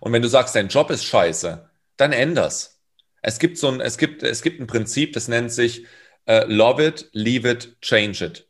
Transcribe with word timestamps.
Und 0.00 0.12
wenn 0.12 0.22
du 0.22 0.28
sagst, 0.28 0.54
dein 0.54 0.68
Job 0.68 0.90
ist 0.90 1.04
scheiße, 1.04 1.68
dann 1.96 2.12
änder's. 2.12 2.80
Es 3.22 3.38
gibt 3.38 3.58
so 3.58 3.68
ein, 3.68 3.80
es 3.80 3.98
gibt, 3.98 4.22
es 4.22 4.42
gibt 4.42 4.60
ein 4.60 4.66
Prinzip, 4.66 5.12
das 5.12 5.28
nennt 5.28 5.50
sich 5.50 5.86
äh, 6.26 6.44
Love 6.46 6.84
it, 6.84 7.08
leave 7.12 7.50
it, 7.50 7.76
change 7.80 8.24
it. 8.24 8.48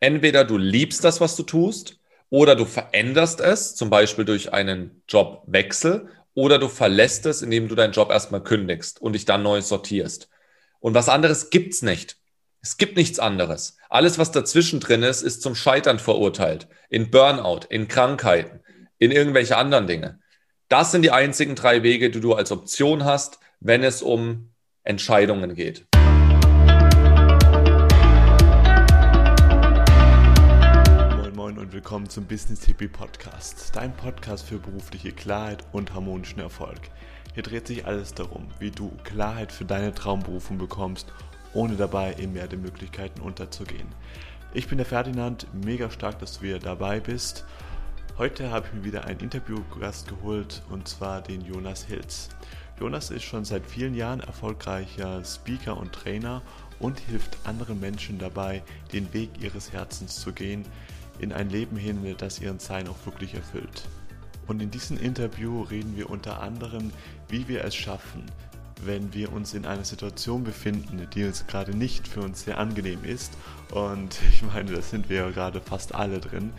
Entweder 0.00 0.44
du 0.44 0.56
liebst 0.56 1.04
das, 1.04 1.20
was 1.20 1.36
du 1.36 1.42
tust, 1.42 1.98
oder 2.30 2.56
du 2.56 2.64
veränderst 2.64 3.40
es, 3.40 3.74
zum 3.74 3.90
Beispiel 3.90 4.24
durch 4.24 4.52
einen 4.52 5.02
Jobwechsel, 5.08 6.08
oder 6.34 6.58
du 6.58 6.68
verlässt 6.68 7.26
es, 7.26 7.42
indem 7.42 7.68
du 7.68 7.74
deinen 7.74 7.92
Job 7.92 8.10
erstmal 8.10 8.42
kündigst 8.42 9.00
und 9.00 9.14
dich 9.14 9.24
dann 9.24 9.42
neu 9.42 9.60
sortierst. 9.60 10.28
Und 10.78 10.94
was 10.94 11.08
anderes 11.08 11.50
gibt's 11.50 11.82
nicht. 11.82 12.16
Es 12.60 12.76
gibt 12.76 12.96
nichts 12.96 13.18
anderes. 13.18 13.76
Alles, 13.88 14.18
was 14.18 14.30
dazwischen 14.30 14.80
drin 14.80 15.02
ist, 15.02 15.22
ist 15.22 15.42
zum 15.42 15.54
Scheitern 15.54 15.98
verurteilt. 15.98 16.68
In 16.90 17.10
Burnout, 17.10 17.66
in 17.70 17.88
Krankheiten, 17.88 18.60
in 18.98 19.10
irgendwelche 19.10 19.56
anderen 19.56 19.86
Dinge. 19.86 20.20
Das 20.70 20.92
sind 20.92 21.00
die 21.00 21.10
einzigen 21.10 21.54
drei 21.54 21.82
Wege, 21.82 22.10
die 22.10 22.20
du 22.20 22.34
als 22.34 22.52
Option 22.52 23.06
hast, 23.06 23.38
wenn 23.58 23.82
es 23.82 24.02
um 24.02 24.50
Entscheidungen 24.84 25.54
geht. 25.54 25.86
Moin 31.16 31.34
Moin 31.34 31.58
und 31.58 31.72
willkommen 31.72 32.10
zum 32.10 32.26
Business 32.26 32.66
Hippie 32.66 32.88
Podcast, 32.88 33.70
dein 33.74 33.96
Podcast 33.96 34.46
für 34.46 34.58
berufliche 34.58 35.12
Klarheit 35.12 35.64
und 35.72 35.94
harmonischen 35.94 36.40
Erfolg. 36.40 36.80
Hier 37.32 37.44
dreht 37.44 37.66
sich 37.66 37.86
alles 37.86 38.12
darum, 38.12 38.48
wie 38.58 38.70
du 38.70 38.92
Klarheit 39.04 39.50
für 39.50 39.64
deine 39.64 39.94
Traumberufung 39.94 40.58
bekommst 40.58 41.10
ohne 41.54 41.76
dabei 41.76 42.12
im 42.18 42.34
Meer 42.34 42.46
der 42.46 42.58
Möglichkeiten 42.58 43.22
unterzugehen. 43.22 43.88
Ich 44.52 44.68
bin 44.68 44.76
der 44.76 44.86
Ferdinand, 44.86 45.46
mega 45.64 45.90
stark, 45.90 46.18
dass 46.18 46.38
du 46.38 46.42
wieder 46.42 46.58
dabei 46.58 47.00
bist. 47.00 47.46
Heute 48.18 48.50
habe 48.50 48.66
ich 48.66 48.74
mir 48.74 48.82
wieder 48.82 49.04
einen 49.04 49.20
Interviewgast 49.20 50.08
geholt 50.08 50.62
und 50.70 50.88
zwar 50.88 51.22
den 51.22 51.40
Jonas 51.40 51.84
Hilz. 51.84 52.30
Jonas 52.80 53.10
ist 53.10 53.22
schon 53.22 53.44
seit 53.44 53.64
vielen 53.64 53.94
Jahren 53.94 54.18
erfolgreicher 54.18 55.24
Speaker 55.24 55.76
und 55.76 55.92
Trainer 55.92 56.42
und 56.80 56.98
hilft 56.98 57.38
anderen 57.44 57.78
Menschen 57.78 58.18
dabei, 58.18 58.64
den 58.92 59.12
Weg 59.14 59.30
ihres 59.40 59.70
Herzens 59.70 60.18
zu 60.18 60.32
gehen, 60.32 60.64
in 61.20 61.32
ein 61.32 61.48
Leben 61.48 61.76
hin, 61.76 62.16
das 62.18 62.40
ihren 62.40 62.58
Sein 62.58 62.88
auch 62.88 63.06
wirklich 63.06 63.34
erfüllt. 63.34 63.84
Und 64.48 64.60
in 64.60 64.72
diesem 64.72 64.98
Interview 64.98 65.62
reden 65.62 65.96
wir 65.96 66.10
unter 66.10 66.40
anderem, 66.40 66.90
wie 67.28 67.46
wir 67.46 67.62
es 67.62 67.76
schaffen, 67.76 68.24
wenn 68.84 69.14
wir 69.14 69.32
uns 69.32 69.54
in 69.54 69.64
einer 69.64 69.84
Situation 69.84 70.42
befinden, 70.42 71.06
die 71.14 71.24
uns 71.24 71.46
gerade 71.46 71.76
nicht 71.76 72.08
für 72.08 72.22
uns 72.22 72.44
sehr 72.44 72.58
angenehm 72.58 73.04
ist. 73.04 73.32
Und 73.70 74.18
ich 74.32 74.42
meine, 74.42 74.72
da 74.72 74.82
sind 74.82 75.08
wir 75.08 75.18
ja 75.18 75.30
gerade 75.30 75.60
fast 75.60 75.94
alle 75.94 76.18
drin. 76.18 76.52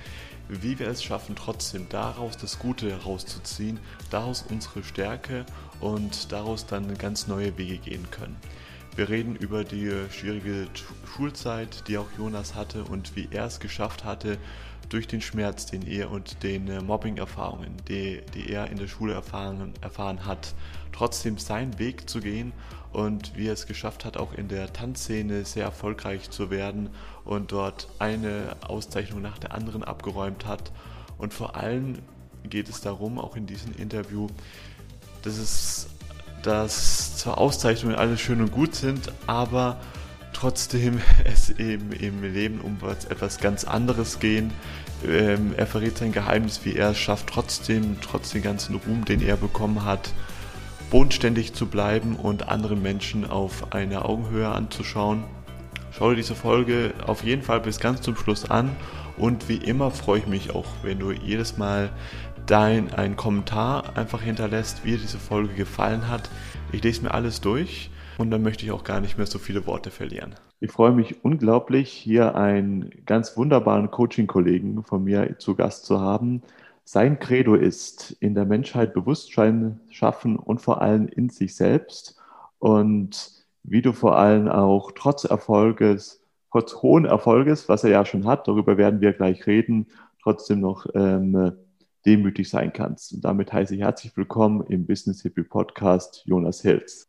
Wie 0.50 0.80
wir 0.80 0.88
es 0.88 1.04
schaffen, 1.04 1.36
trotzdem 1.36 1.88
daraus 1.90 2.36
das 2.36 2.58
Gute 2.58 2.90
herauszuziehen, 2.90 3.80
daraus 4.10 4.44
unsere 4.50 4.84
Stärke 4.84 5.46
und 5.80 6.32
daraus 6.32 6.66
dann 6.66 6.98
ganz 6.98 7.28
neue 7.28 7.56
Wege 7.58 7.78
gehen 7.78 8.10
können. 8.10 8.36
Wir 8.96 9.10
reden 9.10 9.36
über 9.36 9.64
die 9.64 9.92
schwierige 10.12 10.68
Schulzeit, 11.16 11.88
die 11.88 12.00
auch 12.00 12.08
Jonas 12.18 12.56
hatte 12.56 12.84
und 12.84 13.16
wie 13.16 13.28
er 13.32 13.46
es 13.46 13.60
geschafft 13.60 14.04
hatte, 14.04 14.40
durch 14.90 15.08
den 15.08 15.22
Schmerz, 15.22 15.68
den 15.68 15.86
er 15.86 16.10
und 16.10 16.42
den 16.44 16.68
äh, 16.68 16.82
Mobbing-Erfahrungen, 16.82 17.78
die, 17.88 18.22
die 18.34 18.52
er 18.52 18.72
in 18.72 18.78
der 18.78 18.88
Schule 18.88 19.14
erfahren, 19.14 19.74
erfahren 19.82 20.26
hat, 20.26 20.56
trotzdem 20.92 21.38
seinen 21.38 21.78
Weg 21.78 22.10
zu 22.10 22.20
gehen 22.20 22.54
und 22.92 23.38
wie 23.38 23.48
er 23.48 23.54
es 23.54 23.68
geschafft 23.68 24.04
hat, 24.04 24.18
auch 24.18 24.34
in 24.34 24.48
der 24.48 24.74
Tanzszene 24.74 25.46
sehr 25.46 25.66
erfolgreich 25.66 26.32
zu 26.32 26.50
werden 26.50 26.90
und 27.30 27.52
dort 27.52 27.88
eine 28.00 28.56
Auszeichnung 28.68 29.22
nach 29.22 29.38
der 29.38 29.54
anderen 29.54 29.84
abgeräumt 29.84 30.48
hat. 30.48 30.72
Und 31.20 31.32
vor 31.32 31.56
allem 31.56 32.00
geht 32.44 32.68
es 32.70 32.82
darum, 32.82 33.20
auch 33.20 33.36
in 33.36 33.46
diesem 33.46 33.76
Interview, 33.76 34.28
dass 35.22 35.38
es 35.38 35.88
dass 36.42 37.18
zwar 37.18 37.38
Auszeichnungen 37.38 37.98
alles 37.98 38.22
schön 38.22 38.40
und 38.42 38.52
gut 38.52 38.74
sind, 38.74 39.12
aber 39.28 39.78
trotzdem 40.34 41.02
es 41.26 41.52
eben 41.52 41.92
im 41.92 42.24
Leben 42.24 42.62
um 42.62 42.78
etwas 43.10 43.38
ganz 43.40 43.64
anderes 43.64 44.20
gehen. 44.20 44.52
Ähm, 45.06 45.54
er 45.56 45.68
verrät 45.68 45.98
sein 45.98 46.12
Geheimnis, 46.12 46.62
wie 46.64 46.76
er 46.76 46.92
es 46.92 46.98
schafft, 46.98 47.28
trotzdem, 47.28 47.98
trotz 48.02 48.32
dem 48.32 48.42
ganzen 48.42 48.76
Ruhm, 48.76 49.06
den 49.06 49.22
er 49.22 49.38
bekommen 49.38 49.84
hat, 49.84 50.14
bodenständig 50.90 51.54
zu 51.54 51.68
bleiben 51.68 52.16
und 52.16 52.48
anderen 52.48 52.82
Menschen 52.82 53.30
auf 53.30 53.74
eine 53.74 54.06
Augenhöhe 54.06 54.48
anzuschauen. 54.48 55.26
Schau 56.00 56.12
dir 56.12 56.16
diese 56.16 56.34
Folge 56.34 56.94
auf 57.06 57.26
jeden 57.26 57.42
Fall 57.42 57.60
bis 57.60 57.82
ganz 57.82 58.00
zum 58.00 58.16
Schluss 58.16 58.50
an 58.50 58.74
und 59.18 59.50
wie 59.50 59.58
immer 59.58 59.92
freue 59.92 60.20
ich 60.20 60.28
mich 60.28 60.56
auch, 60.56 60.66
wenn 60.82 60.98
du 60.98 61.12
jedes 61.12 61.58
Mal 61.58 61.90
dein 62.46 62.94
einen 62.94 63.18
Kommentar 63.18 63.98
einfach 63.98 64.22
hinterlässt, 64.22 64.86
wie 64.86 64.92
dir 64.92 64.98
diese 64.98 65.18
Folge 65.18 65.54
gefallen 65.56 66.08
hat. 66.08 66.30
Ich 66.72 66.82
lese 66.82 67.04
mir 67.04 67.14
alles 67.14 67.42
durch 67.42 67.92
und 68.18 68.32
dann 68.32 68.44
möchte 68.44 68.64
ich 68.64 68.72
auch 68.72 68.86
gar 68.86 69.02
nicht 69.02 69.18
mehr 69.18 69.28
so 69.28 69.40
viele 69.40 69.68
Worte 69.68 69.92
verlieren. 69.92 70.36
Ich 70.62 70.72
freue 70.72 70.94
mich 70.94 71.26
unglaublich, 71.26 71.92
hier 71.92 72.34
einen 72.34 72.92
ganz 73.06 73.36
wunderbaren 73.36 73.92
Coaching-Kollegen 73.92 74.86
von 74.86 75.04
mir 75.04 75.38
zu 75.38 75.56
Gast 75.56 75.84
zu 75.84 76.00
haben. 76.00 76.44
Sein 76.86 77.20
Credo 77.20 77.56
ist, 77.56 78.16
in 78.22 78.36
der 78.36 78.46
Menschheit 78.46 78.94
Bewusstsein 78.94 79.82
schaffen 79.90 80.38
und 80.38 80.62
vor 80.62 80.82
allem 80.82 81.10
in 81.10 81.28
sich 81.28 81.58
selbst. 81.58 82.16
Und 82.60 83.39
wie 83.64 83.82
du 83.82 83.94
vor 83.94 84.18
allem 84.18 84.48
auch 84.48 84.92
trotz 84.94 85.24
Erfolges, 85.24 86.22
trotz 86.52 86.76
hohen 86.76 87.06
Erfolges, 87.06 87.70
was 87.70 87.84
er 87.84 87.92
ja 87.92 88.06
schon 88.06 88.26
hat, 88.26 88.48
darüber 88.48 88.78
werden 88.78 89.02
wir 89.02 89.14
gleich 89.14 89.46
reden, 89.48 89.88
trotzdem 90.22 90.60
noch 90.60 90.86
ähm, 90.96 91.54
demütig 92.06 92.50
sein 92.50 92.74
kannst. 92.74 93.14
Und 93.14 93.26
damit 93.26 93.54
heiße 93.54 93.76
ich 93.76 93.82
herzlich 93.82 94.16
willkommen 94.16 94.66
im 94.68 94.86
Business 94.86 95.22
Hippie 95.22 95.44
Podcast 95.44 96.24
Jonas 96.26 96.62
Hills. 96.62 97.08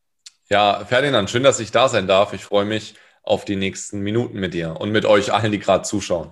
Ja, 0.48 0.84
Ferdinand, 0.84 1.30
schön, 1.30 1.42
dass 1.42 1.60
ich 1.60 1.70
da 1.70 1.88
sein 1.88 2.06
darf. 2.06 2.32
Ich 2.32 2.44
freue 2.44 2.64
mich 2.64 2.94
auf 3.22 3.44
die 3.44 3.56
nächsten 3.56 4.00
Minuten 4.00 4.40
mit 4.40 4.54
dir 4.54 4.80
und 4.80 4.90
mit 4.90 5.04
euch 5.04 5.32
allen, 5.32 5.52
die 5.52 5.58
gerade 5.58 5.84
zuschauen. 5.84 6.30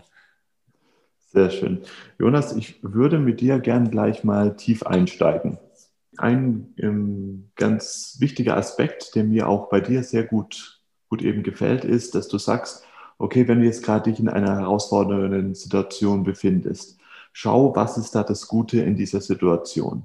Sehr 1.33 1.51
schön. 1.51 1.83
Jonas, 2.19 2.57
ich 2.57 2.83
würde 2.83 3.19
mit 3.19 3.41
dir 3.41 3.59
gern 3.59 3.91
gleich 3.91 4.25
mal 4.25 4.57
tief 4.57 4.83
einsteigen. 4.83 5.59
Ein 6.19 6.75
ähm, 6.77 7.51
ganz 7.57 8.17
wichtiger 8.19 8.57
Aspekt, 8.57 9.15
der 9.15 9.25
mir 9.25 9.49
auch 9.49 9.69
bei 9.69 9.81
dir 9.81 10.03
sehr 10.03 10.25
gut, 10.25 10.81
gut 11.09 11.23
eben 11.23 11.43
gefällt, 11.43 11.85
ist, 11.85 12.15
dass 12.15 12.29
du 12.29 12.39
sagst, 12.39 12.85
okay, 13.19 13.49
wenn 13.49 13.61
du 13.61 13.67
jetzt 13.67 13.85
gerade 13.85 14.11
dich 14.11 14.21
in 14.21 14.29
einer 14.29 14.57
herausfordernden 14.57 15.55
Situation 15.55 16.25
befindest, 16.25 16.99
schau, 17.33 17.75
was 17.75 17.97
ist 17.97 18.15
da 18.15 18.23
das 18.23 18.49
Gute 18.49 18.81
in 18.81 18.97
dieser 18.97 19.21
Situation? 19.21 20.05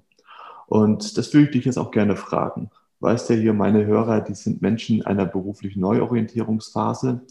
Und 0.67 1.17
das 1.17 1.33
würde 1.33 1.47
ich 1.47 1.51
dich 1.51 1.65
jetzt 1.65 1.77
auch 1.77 1.91
gerne 1.91 2.15
fragen 2.15 2.71
weißt 3.03 3.29
ja 3.31 3.35
hier, 3.35 3.53
meine 3.53 3.85
Hörer, 3.85 4.21
die 4.21 4.33
sind 4.33 4.61
Menschen 4.61 5.05
einer 5.05 5.25
beruflichen 5.25 5.81
Neuorientierungsphase. 5.81 7.21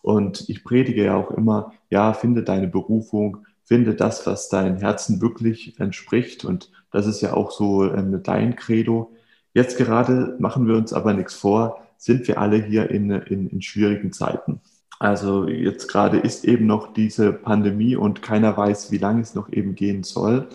Und 0.00 0.48
ich 0.48 0.62
predige 0.62 1.04
ja 1.04 1.16
auch 1.16 1.32
immer, 1.32 1.72
ja, 1.90 2.12
finde 2.12 2.44
deine 2.44 2.68
Berufung, 2.68 3.38
finde 3.66 3.94
das, 3.94 4.26
was 4.26 4.48
dein 4.48 4.78
Herzen 4.78 5.20
wirklich 5.20 5.78
entspricht. 5.78 6.44
Und 6.44 6.70
das 6.92 7.06
ist 7.06 7.20
ja 7.20 7.34
auch 7.34 7.50
so 7.50 7.84
ähm, 7.84 8.22
dein 8.22 8.56
Credo. 8.56 9.12
Jetzt 9.52 9.76
gerade 9.76 10.36
machen 10.38 10.66
wir 10.66 10.76
uns 10.76 10.92
aber 10.92 11.12
nichts 11.12 11.34
vor, 11.34 11.82
sind 11.98 12.26
wir 12.28 12.38
alle 12.38 12.56
hier 12.56 12.90
in, 12.90 13.10
in, 13.10 13.48
in 13.48 13.62
schwierigen 13.62 14.12
Zeiten. 14.12 14.60
Also 14.98 15.48
jetzt 15.48 15.88
gerade 15.88 16.18
ist 16.18 16.44
eben 16.44 16.66
noch 16.66 16.94
diese 16.94 17.32
Pandemie 17.32 17.96
und 17.96 18.22
keiner 18.22 18.56
weiß, 18.56 18.92
wie 18.92 18.98
lange 18.98 19.20
es 19.20 19.34
noch 19.34 19.52
eben 19.52 19.74
gehen 19.74 20.04
soll. 20.04 20.48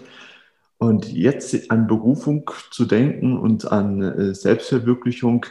Und 0.78 1.12
jetzt 1.12 1.70
an 1.70 1.86
Berufung 1.86 2.50
zu 2.72 2.86
denken 2.86 3.38
und 3.38 3.72
an 3.72 4.02
äh, 4.02 4.34
Selbstverwirklichung, 4.34 5.46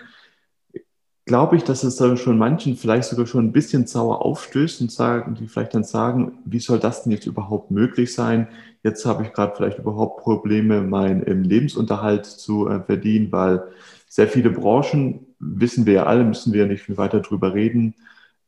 glaube 1.31 1.55
ich, 1.55 1.63
dass 1.63 1.85
es 1.85 1.95
dann 1.95 2.17
schon 2.17 2.39
manchen 2.39 2.75
vielleicht 2.75 3.09
sogar 3.09 3.25
schon 3.25 3.45
ein 3.45 3.53
bisschen 3.53 3.87
sauer 3.87 4.27
aufstößt 4.27 4.81
und 4.81 4.91
sagen, 4.91 5.37
die 5.37 5.47
vielleicht 5.47 5.77
dann 5.77 5.85
sagen, 5.85 6.39
wie 6.45 6.59
soll 6.59 6.81
das 6.81 7.05
denn 7.05 7.13
jetzt 7.13 7.27
überhaupt 7.27 7.71
möglich 7.71 8.13
sein? 8.13 8.49
Jetzt 8.83 9.07
habe 9.07 9.23
ich 9.23 9.33
gerade 9.33 9.55
vielleicht 9.55 9.79
überhaupt 9.79 10.25
Probleme, 10.25 10.83
meinen 10.83 11.23
ähm, 11.29 11.45
Lebensunterhalt 11.45 12.27
zu 12.27 12.69
äh, 12.69 12.83
verdienen, 12.83 13.31
weil 13.31 13.63
sehr 14.09 14.27
viele 14.27 14.51
Branchen, 14.51 15.25
wissen 15.39 15.87
wir 15.87 15.93
ja 15.93 16.07
alle, 16.07 16.25
müssen 16.25 16.53
wir 16.53 16.63
ja 16.63 16.67
nicht 16.67 16.83
viel 16.83 16.97
weiter 16.97 17.21
drüber 17.21 17.55
reden, 17.55 17.95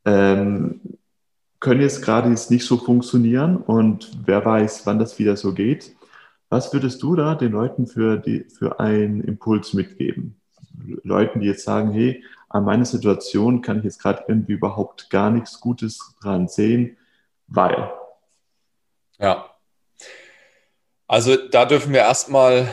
ähm, 0.05 0.81
können 1.61 1.83
jetzt 1.83 2.03
gerade 2.03 2.31
jetzt 2.31 2.51
nicht 2.51 2.67
so 2.67 2.79
funktionieren 2.79 3.59
und 3.59 4.11
wer 4.27 4.45
weiß, 4.45 4.87
wann 4.87 4.99
das 4.99 5.21
wieder 5.21 5.37
so 5.37 5.55
geht. 5.55 5.95
Was 6.49 6.73
würdest 6.73 7.01
du 7.01 7.15
da 7.15 7.37
den 7.37 7.53
Leuten 7.53 7.87
für, 7.87 8.17
die, 8.17 8.41
für 8.41 8.81
einen 8.81 9.21
Impuls 9.21 9.73
mitgeben? 9.73 10.35
Leuten, 11.05 11.39
die 11.39 11.47
jetzt 11.47 11.65
sagen, 11.65 11.93
hey, 11.93 12.25
an 12.53 12.65
meiner 12.65 12.85
Situation 12.85 13.63
kann 13.63 13.79
ich 13.79 13.85
jetzt 13.85 14.01
gerade 14.01 14.25
irgendwie 14.29 14.53
überhaupt 14.53 15.11
gar 15.11 15.31
nichts 15.31 15.61
Gutes 15.61 16.15
dran 16.23 16.49
sehen, 16.49 16.97
weil. 17.47 17.91
Ja. 19.19 19.51
Also 21.07 21.37
da 21.37 21.65
dürfen 21.65 21.93
wir 21.93 22.01
erstmal 22.01 22.69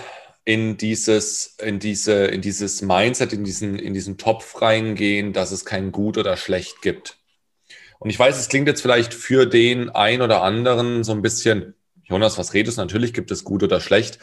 in 0.45 0.77
dieses, 0.77 1.57
in 1.61 1.79
diese, 1.79 2.25
in 2.25 2.41
dieses 2.41 2.81
Mindset, 2.81 3.33
in 3.33 3.43
diesen, 3.43 3.77
in 3.77 3.93
diesen 3.93 4.17
Topf 4.17 4.61
reingehen, 4.61 5.33
dass 5.33 5.51
es 5.51 5.65
kein 5.65 5.91
Gut 5.91 6.17
oder 6.17 6.37
Schlecht 6.37 6.81
gibt. 6.81 7.17
Und 7.99 8.09
ich 8.09 8.17
weiß, 8.17 8.39
es 8.39 8.47
klingt 8.47 8.67
jetzt 8.67 8.81
vielleicht 8.81 9.13
für 9.13 9.45
den 9.45 9.89
ein 9.89 10.21
oder 10.21 10.41
anderen 10.41 11.03
so 11.03 11.11
ein 11.11 11.21
bisschen 11.21 11.75
Jonas, 12.09 12.37
was 12.37 12.53
redest 12.53 12.77
du? 12.77 12.81
Natürlich 12.81 13.13
gibt 13.13 13.29
es 13.31 13.43
gut 13.43 13.61
oder 13.61 13.79
schlecht. 13.79 14.19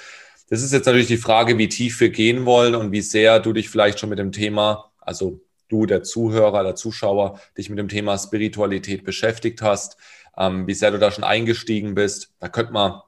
Das 0.51 0.63
ist 0.63 0.73
jetzt 0.73 0.87
natürlich 0.87 1.07
die 1.07 1.17
Frage, 1.17 1.57
wie 1.57 1.69
tief 1.69 2.01
wir 2.01 2.11
gehen 2.11 2.45
wollen 2.45 2.75
und 2.75 2.93
wie 2.93 3.01
sehr 3.01 3.41
du 3.41 3.53
dich 3.53 3.69
vielleicht 3.69 4.01
schon 4.01 4.11
mit 4.11 4.19
dem 4.19 4.33
Thema, 4.33 4.91
also 5.01 5.41
du, 5.69 5.87
der 5.87 6.03
Zuhörer, 6.03 6.63
der 6.63 6.75
Zuschauer, 6.75 7.41
dich 7.57 7.69
mit 7.71 7.79
dem 7.79 7.89
Thema 7.89 8.19
Spiritualität 8.19 9.05
beschäftigt 9.05 9.63
hast, 9.63 9.97
ähm, 10.37 10.67
wie 10.67 10.75
sehr 10.75 10.91
du 10.91 10.99
da 10.99 11.11
schon 11.11 11.25
eingestiegen 11.25 11.95
bist. 11.95 12.35
Da 12.39 12.49
könnte 12.49 12.73
man 12.73 13.01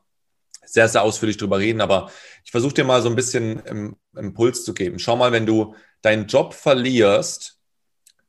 sehr, 0.64 0.88
sehr 0.88 1.02
ausführlich 1.02 1.36
drüber 1.36 1.58
reden, 1.58 1.80
aber 1.80 2.10
ich 2.44 2.50
versuche 2.50 2.74
dir 2.74 2.84
mal 2.84 3.02
so 3.02 3.08
ein 3.08 3.16
bisschen 3.16 3.60
im, 3.60 3.96
Impuls 4.16 4.64
zu 4.64 4.74
geben. 4.74 4.98
Schau 4.98 5.16
mal, 5.16 5.32
wenn 5.32 5.46
du 5.46 5.74
deinen 6.02 6.26
Job 6.26 6.54
verlierst, 6.54 7.58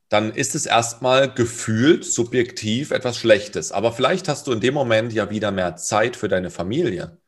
dann 0.08 0.32
ist 0.34 0.54
es 0.54 0.66
erstmal 0.66 1.32
gefühlt 1.32 2.04
subjektiv 2.04 2.90
etwas 2.90 3.16
Schlechtes. 3.16 3.70
Aber 3.70 3.92
vielleicht 3.92 4.28
hast 4.28 4.46
du 4.46 4.52
in 4.52 4.60
dem 4.60 4.74
Moment 4.74 5.12
ja 5.12 5.30
wieder 5.30 5.52
mehr 5.52 5.76
Zeit 5.76 6.16
für 6.16 6.28
deine 6.28 6.50
Familie 6.50 7.18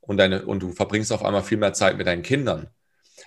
und, 0.00 0.18
deine, 0.18 0.44
und 0.44 0.62
du 0.62 0.72
verbringst 0.72 1.12
auf 1.12 1.24
einmal 1.24 1.42
viel 1.42 1.58
mehr 1.58 1.72
Zeit 1.72 1.96
mit 1.96 2.06
deinen 2.06 2.22
Kindern. 2.22 2.68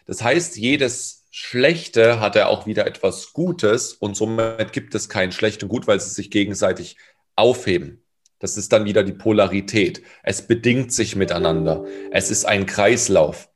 Das 0.05 0.21
heißt, 0.21 0.57
jedes 0.57 1.18
Schlechte 1.31 2.19
hat 2.19 2.35
ja 2.35 2.47
auch 2.47 2.65
wieder 2.65 2.87
etwas 2.87 3.33
Gutes 3.33 3.93
und 3.93 4.15
somit 4.15 4.73
gibt 4.73 4.95
es 4.95 5.09
kein 5.09 5.31
Schlecht 5.31 5.61
und 5.61 5.69
Gut, 5.69 5.87
weil 5.87 5.99
sie 5.99 6.09
sich 6.09 6.31
gegenseitig 6.31 6.97
aufheben. 7.35 8.03
Das 8.39 8.57
ist 8.57 8.71
dann 8.71 8.85
wieder 8.85 9.03
die 9.03 9.13
Polarität. 9.13 10.01
Es 10.23 10.47
bedingt 10.47 10.93
sich 10.93 11.15
miteinander. 11.15 11.85
Es 12.11 12.31
ist 12.31 12.45
ein 12.45 12.65
Kreislauf. 12.65 13.49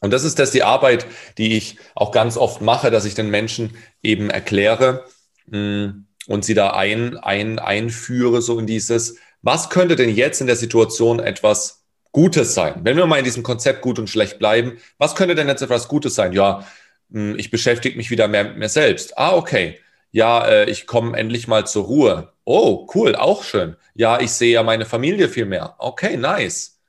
Und 0.00 0.12
das 0.12 0.24
ist 0.24 0.40
das 0.40 0.50
die 0.50 0.64
Arbeit, 0.64 1.06
die 1.38 1.56
ich 1.56 1.78
auch 1.94 2.10
ganz 2.10 2.36
oft 2.36 2.60
mache, 2.60 2.90
dass 2.90 3.04
ich 3.04 3.14
den 3.14 3.30
Menschen 3.30 3.76
eben 4.02 4.30
erkläre 4.30 5.04
hm, 5.48 6.06
und 6.26 6.44
sie 6.44 6.54
da 6.54 6.70
ein, 6.70 7.16
ein, 7.16 7.60
einführe, 7.60 8.42
so 8.42 8.58
in 8.58 8.66
dieses, 8.66 9.16
was 9.42 9.70
könnte 9.70 9.94
denn 9.94 10.14
jetzt 10.14 10.40
in 10.40 10.48
der 10.48 10.56
Situation 10.56 11.20
etwas 11.20 11.84
Gutes 12.10 12.54
sein? 12.54 12.80
Wenn 12.82 12.96
wir 12.96 13.06
mal 13.06 13.18
in 13.18 13.24
diesem 13.24 13.44
Konzept 13.44 13.80
gut 13.80 14.00
und 14.00 14.10
schlecht 14.10 14.40
bleiben, 14.40 14.78
was 14.98 15.14
könnte 15.14 15.36
denn 15.36 15.48
jetzt 15.48 15.62
etwas 15.62 15.86
Gutes 15.86 16.16
sein? 16.16 16.32
Ja, 16.32 16.66
ich 17.12 17.50
beschäftige 17.50 17.96
mich 17.96 18.10
wieder 18.10 18.28
mehr 18.28 18.44
mit 18.44 18.58
mir 18.58 18.68
selbst. 18.68 19.18
Ah, 19.18 19.34
okay. 19.34 19.78
Ja, 20.10 20.46
äh, 20.46 20.70
ich 20.70 20.86
komme 20.86 21.16
endlich 21.16 21.48
mal 21.48 21.66
zur 21.66 21.84
Ruhe. 21.84 22.32
Oh, 22.44 22.86
cool, 22.94 23.16
auch 23.16 23.44
schön. 23.44 23.76
Ja, 23.94 24.20
ich 24.20 24.32
sehe 24.32 24.52
ja 24.52 24.62
meine 24.62 24.84
Familie 24.86 25.28
viel 25.28 25.46
mehr. 25.46 25.76
Okay, 25.78 26.16
nice. 26.16 26.80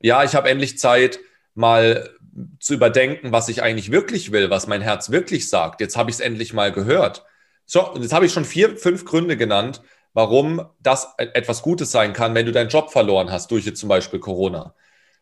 Ja, 0.00 0.24
ich 0.24 0.34
habe 0.34 0.50
endlich 0.50 0.78
Zeit, 0.78 1.18
mal 1.54 2.10
zu 2.58 2.74
überdenken, 2.74 3.32
was 3.32 3.48
ich 3.48 3.62
eigentlich 3.62 3.90
wirklich 3.90 4.32
will, 4.32 4.50
was 4.50 4.66
mein 4.66 4.82
Herz 4.82 5.10
wirklich 5.10 5.48
sagt. 5.48 5.80
Jetzt 5.80 5.96
habe 5.96 6.10
ich 6.10 6.16
es 6.16 6.20
endlich 6.20 6.52
mal 6.52 6.72
gehört. 6.72 7.24
So, 7.66 7.90
und 7.92 8.02
jetzt 8.02 8.12
habe 8.12 8.26
ich 8.26 8.32
schon 8.32 8.44
vier, 8.44 8.76
fünf 8.76 9.04
Gründe 9.04 9.36
genannt, 9.36 9.82
warum 10.12 10.66
das 10.80 11.14
e-, 11.18 11.24
etwas 11.34 11.62
Gutes 11.62 11.90
sein 11.90 12.12
kann, 12.12 12.34
wenn 12.34 12.46
du 12.46 12.52
deinen 12.52 12.68
Job 12.68 12.90
verloren 12.90 13.30
hast, 13.30 13.50
durch 13.50 13.64
jetzt 13.64 13.80
zum 13.80 13.88
Beispiel 13.88 14.20
Corona. 14.20 14.74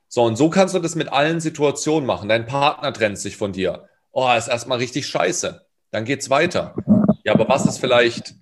So, 0.09 0.25
und 0.25 0.37
so 0.37 0.51
kannst 0.51 0.75
du 0.75 0.79
das 0.79 0.95
mit 0.95 1.13
allen 1.13 1.41
Situationen 1.41 2.07
machen. 2.07 2.29
Dein 2.29 2.47
Partner 2.47 2.93
trennt 2.93 3.19
sich 3.19 3.37
von 3.37 3.53
dir. 3.53 3.89
Oh, 4.13 4.31
ist 4.33 4.49
erstmal 4.49 4.79
richtig 4.79 5.07
scheiße. 5.07 5.67
Dann 5.91 6.05
geht's 6.05 6.31
weiter. 6.31 6.75
Ja, 7.25 7.33
aber 7.35 7.49
was 7.49 7.67
ist 7.67 7.79
vielleicht 7.79 8.35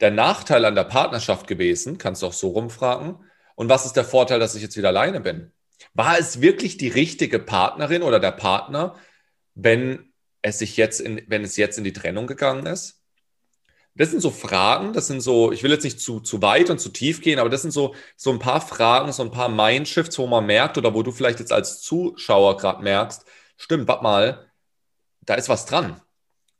der 0.00 0.10
Nachteil 0.10 0.64
an 0.64 0.74
der 0.74 0.84
Partnerschaft 0.84 1.46
gewesen? 1.46 1.98
Kannst 1.98 2.22
du 2.22 2.26
auch 2.26 2.32
so 2.32 2.48
rumfragen. 2.48 3.16
Und 3.54 3.68
was 3.68 3.86
ist 3.86 3.94
der 3.94 4.04
Vorteil, 4.04 4.38
dass 4.38 4.54
ich 4.54 4.62
jetzt 4.62 4.76
wieder 4.76 4.88
alleine 4.88 5.20
bin? 5.20 5.52
War 5.94 6.18
es 6.18 6.40
wirklich 6.40 6.76
die 6.76 6.88
richtige 6.88 7.38
Partnerin 7.38 8.02
oder 8.02 8.20
der 8.20 8.32
Partner, 8.32 8.96
wenn 9.54 10.12
es 10.42 10.58
sich 10.58 10.76
jetzt 10.76 11.00
in, 11.00 11.22
wenn 11.28 11.42
es 11.42 11.56
jetzt 11.56 11.78
in 11.78 11.84
die 11.84 11.92
Trennung 11.92 12.26
gegangen 12.26 12.66
ist? 12.66 13.00
Das 13.96 14.10
sind 14.10 14.20
so 14.20 14.30
Fragen, 14.30 14.92
das 14.92 15.06
sind 15.06 15.20
so, 15.20 15.52
ich 15.52 15.62
will 15.62 15.70
jetzt 15.70 15.84
nicht 15.84 16.00
zu, 16.00 16.18
zu 16.18 16.42
weit 16.42 16.68
und 16.68 16.80
zu 16.80 16.88
tief 16.88 17.20
gehen, 17.20 17.38
aber 17.38 17.48
das 17.48 17.62
sind 17.62 17.70
so, 17.70 17.94
so 18.16 18.32
ein 18.32 18.40
paar 18.40 18.60
Fragen, 18.60 19.12
so 19.12 19.22
ein 19.22 19.30
paar 19.30 19.48
Mindshifts, 19.48 20.18
wo 20.18 20.26
man 20.26 20.44
merkt 20.46 20.76
oder 20.76 20.94
wo 20.94 21.04
du 21.04 21.12
vielleicht 21.12 21.38
jetzt 21.38 21.52
als 21.52 21.80
Zuschauer 21.80 22.56
gerade 22.56 22.82
merkst, 22.82 23.24
stimmt, 23.56 23.86
warte 23.86 24.02
mal, 24.02 24.50
da 25.26 25.34
ist 25.34 25.48
was 25.48 25.66
dran. 25.66 26.00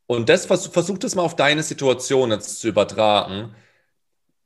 Und 0.07 0.29
das 0.29 0.47
versuch 0.47 0.99
das 0.99 1.15
mal 1.15 1.23
auf 1.23 1.37
deine 1.37 1.63
Situation 1.63 2.31
jetzt 2.31 2.61
zu 2.61 2.69
übertragen 2.69 3.55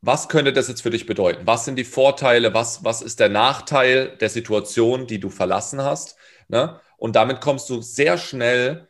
was 0.00 0.28
könnte 0.28 0.52
das 0.52 0.68
jetzt 0.68 0.82
für 0.82 0.90
dich 0.90 1.06
bedeuten? 1.06 1.46
Was 1.46 1.64
sind 1.64 1.76
die 1.76 1.84
Vorteile? 1.84 2.54
Was, 2.54 2.84
was 2.84 3.02
ist 3.02 3.18
der 3.20 3.28
Nachteil 3.28 4.16
der 4.20 4.28
Situation, 4.28 5.06
die 5.06 5.18
du 5.18 5.28
verlassen 5.28 5.82
hast? 5.82 6.16
Ne? 6.48 6.78
Und 6.96 7.16
damit 7.16 7.40
kommst 7.40 7.68
du 7.70 7.80
sehr 7.80 8.16
schnell 8.16 8.88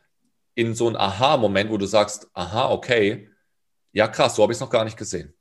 in 0.53 0.75
so 0.75 0.87
einen 0.87 0.97
Aha-Moment, 0.97 1.71
wo 1.71 1.77
du 1.77 1.85
sagst, 1.85 2.29
aha, 2.33 2.69
okay, 2.69 3.29
ja 3.91 4.07
krass, 4.07 4.35
so 4.35 4.43
habe 4.43 4.53
ich 4.53 4.57
es 4.57 4.61
noch 4.61 4.69
gar 4.69 4.83
nicht 4.83 4.97
gesehen. 4.97 5.33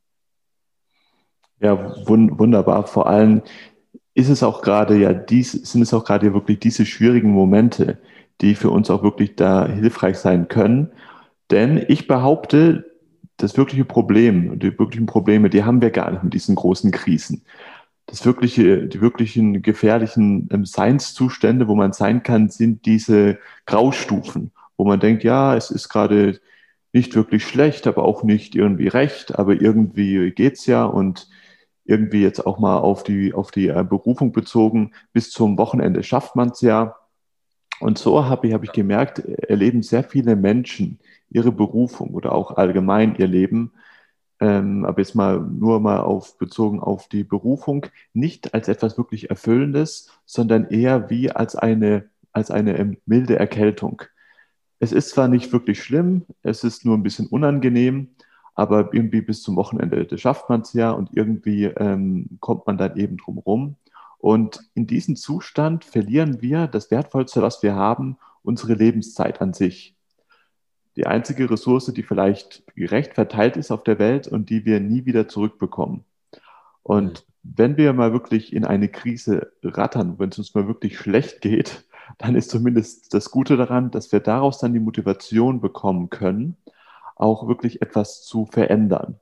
Ja, 1.61 1.97
wund 2.07 2.39
wunderbar. 2.39 2.87
Vor 2.87 3.09
allem 3.09 3.43
ist 4.15 4.29
es 4.29 4.43
auch 4.43 4.63
gerade 4.63 4.97
ja 4.97 5.13
dies, 5.13 5.53
sind 5.53 5.83
es 5.83 5.93
auch 5.93 6.05
gerade 6.05 6.33
wirklich 6.33 6.61
diese 6.61 6.87
schwierigen 6.87 7.31
Momente, 7.31 7.99
die 8.41 8.55
für 8.55 8.71
uns 8.71 8.91
auch 8.91 9.03
wirklich 9.03 9.37
da 9.37 9.67
hilfreich 9.67 10.19
sein 10.19 10.49
können. 10.49 10.91
Denn 11.51 11.85
ich 11.89 12.07
behaupte, 12.07 12.85
das 13.39 13.57
wirkliche 13.57 13.85
Problem, 13.85 14.59
die 14.59 14.77
wirklichen 14.79 15.07
Probleme, 15.07 15.49
die 15.49 15.65
haben 15.65 15.81
wir 15.81 15.91
gar 15.91 16.11
nicht 16.11 16.25
mit 16.25 16.35
diesen 16.35 16.57
großen 16.57 16.91
Krisen. 16.91 17.45
Das 18.07 18.25
wirkliche, 18.27 18.87
die 18.87 19.01
wirklichen 19.01 19.63
gefährlichen 19.63 20.49
ähm, 20.53 20.65
Seinszustände, 20.65 21.69
wo 21.69 21.75
man 21.75 21.93
sein 21.93 22.23
kann, 22.23 22.49
sind 22.49 22.87
diese 22.87 23.39
Graustufen, 23.67 24.51
wo 24.77 24.85
man 24.85 24.99
denkt, 24.99 25.25
ja, 25.25 25.55
es 25.57 25.71
ist 25.71 25.89
gerade 25.89 26.41
nicht 26.93 27.15
wirklich 27.15 27.47
schlecht, 27.47 27.87
aber 27.87 28.05
auch 28.05 28.23
nicht 28.23 28.55
irgendwie 28.55 28.89
recht, 28.89 29.39
aber 29.39 29.61
irgendwie 29.61 30.31
geht's 30.33 30.67
ja 30.67 30.85
und 30.85 31.29
irgendwie 31.85 32.23
jetzt 32.23 32.47
auch 32.47 32.59
mal 32.59 32.79
auf 32.79 33.03
die, 33.03 33.35
auf 33.35 33.51
die 33.51 33.69
äh, 33.69 33.85
Berufung 33.89 34.33
bezogen, 34.33 34.93
bis 35.13 35.31
zum 35.31 35.59
Wochenende 35.59 36.03
schafft 36.03 36.37
man's 36.37 36.61
ja. 36.61 36.97
Und 37.81 37.99
so 37.99 38.25
habe 38.25 38.49
ich, 38.49 38.53
habe 38.55 38.65
ich 38.65 38.73
gemerkt, 38.73 39.21
erleben 39.21 39.83
sehr 39.83 40.03
viele 40.03 40.37
Menschen 40.37 40.99
ihre 41.31 41.53
Berufung 41.53 42.11
oder 42.15 42.33
auch 42.33 42.57
allgemein 42.57 43.15
ihr 43.17 43.27
Leben, 43.27 43.73
ähm, 44.41 44.85
aber 44.85 45.01
jetzt 45.01 45.15
mal 45.15 45.41
nur 45.41 45.81
mal 45.81 46.01
auf 46.01 46.39
bezogen 46.39 46.81
auf 46.81 47.09
die 47.09 47.25
Berufung, 47.25 47.87
nicht 48.15 48.55
als 48.55 48.69
etwas 48.69 48.97
wirklich 48.97 49.31
Erfüllendes, 49.31 50.11
sondern 50.27 50.69
eher 50.69 51.11
wie 51.11 51.31
als 51.31 51.57
eine, 51.57 52.09
als 52.33 52.51
eine 52.51 52.79
ähm, 52.79 52.99
milde 53.07 53.37
Erkältung. 53.39 54.03
Es 54.81 54.93
ist 54.93 55.11
zwar 55.11 55.29
nicht 55.29 55.53
wirklich 55.53 55.83
schlimm, 55.83 56.25
es 56.43 56.63
ist 56.63 56.85
nur 56.85 56.97
ein 56.97 57.03
bisschen 57.03 57.27
unangenehm, 57.27 58.11
aber 58.55 58.93
irgendwie 58.93 59.23
bis 59.23 59.43
zum 59.43 59.57
Wochenende 59.57 60.19
schafft 60.19 60.49
man 60.49 60.61
es 60.63 60.73
ja 60.73 60.93
und 60.93 61.11
irgendwie 61.13 61.65
ähm, 61.65 62.39
kommt 62.41 62.67
man 62.67 62.79
dann 62.79 62.97
eben 62.97 63.17
drum 63.17 63.39
rum. 63.39 63.77
Und 64.19 64.61
in 64.75 64.87
diesem 64.87 65.17
Zustand 65.17 65.85
verlieren 65.85 66.43
wir 66.43 66.67
das 66.67 66.91
Wertvollste, 66.91 67.41
was 67.41 67.63
wir 67.63 67.75
haben, 67.75 68.19
unsere 68.43 68.75
Lebenszeit 68.75 69.41
an 69.41 69.53
sich 69.55 69.97
die 70.99 71.07
einzige 71.07 71.49
Ressource, 71.49 71.93
die 71.95 72.03
vielleicht 72.03 72.65
gerecht 72.75 73.15
verteilt 73.15 73.57
ist 73.57 73.71
auf 73.71 73.85
der 73.85 74.01
Welt 74.01 74.27
und 74.27 74.51
die 74.51 74.65
wir 74.65 74.81
nie 74.81 75.07
wieder 75.07 75.29
zurückbekommen. 75.29 76.05
Und 76.83 77.25
mhm. 77.45 77.53
wenn 77.57 77.77
wir 77.77 77.93
mal 77.93 78.13
wirklich 78.13 78.53
in 78.53 78.65
eine 78.65 78.89
Krise 78.89 79.53
rattern, 79.63 80.19
wenn 80.19 80.31
es 80.31 80.39
uns 80.39 80.57
mal 80.57 80.67
wirklich 80.67 80.99
schlecht 80.99 81.41
geht, 81.41 81.85
dann 82.19 82.35
ist 82.35 82.51
zumindest 82.51 83.15
das 83.15 83.31
Gute 83.31 83.57
daran, 83.57 83.93
dass 83.93 84.11
wir 84.11 84.19
daraus 84.19 84.59
dann 84.59 84.73
die 84.73 84.81
Motivation 84.81 85.61
bekommen 85.61 86.11
können, 86.11 86.57
auch 87.15 87.47
wirklich 87.47 87.81
etwas 87.81 88.25
zu 88.25 88.47
verändern. 88.47 89.21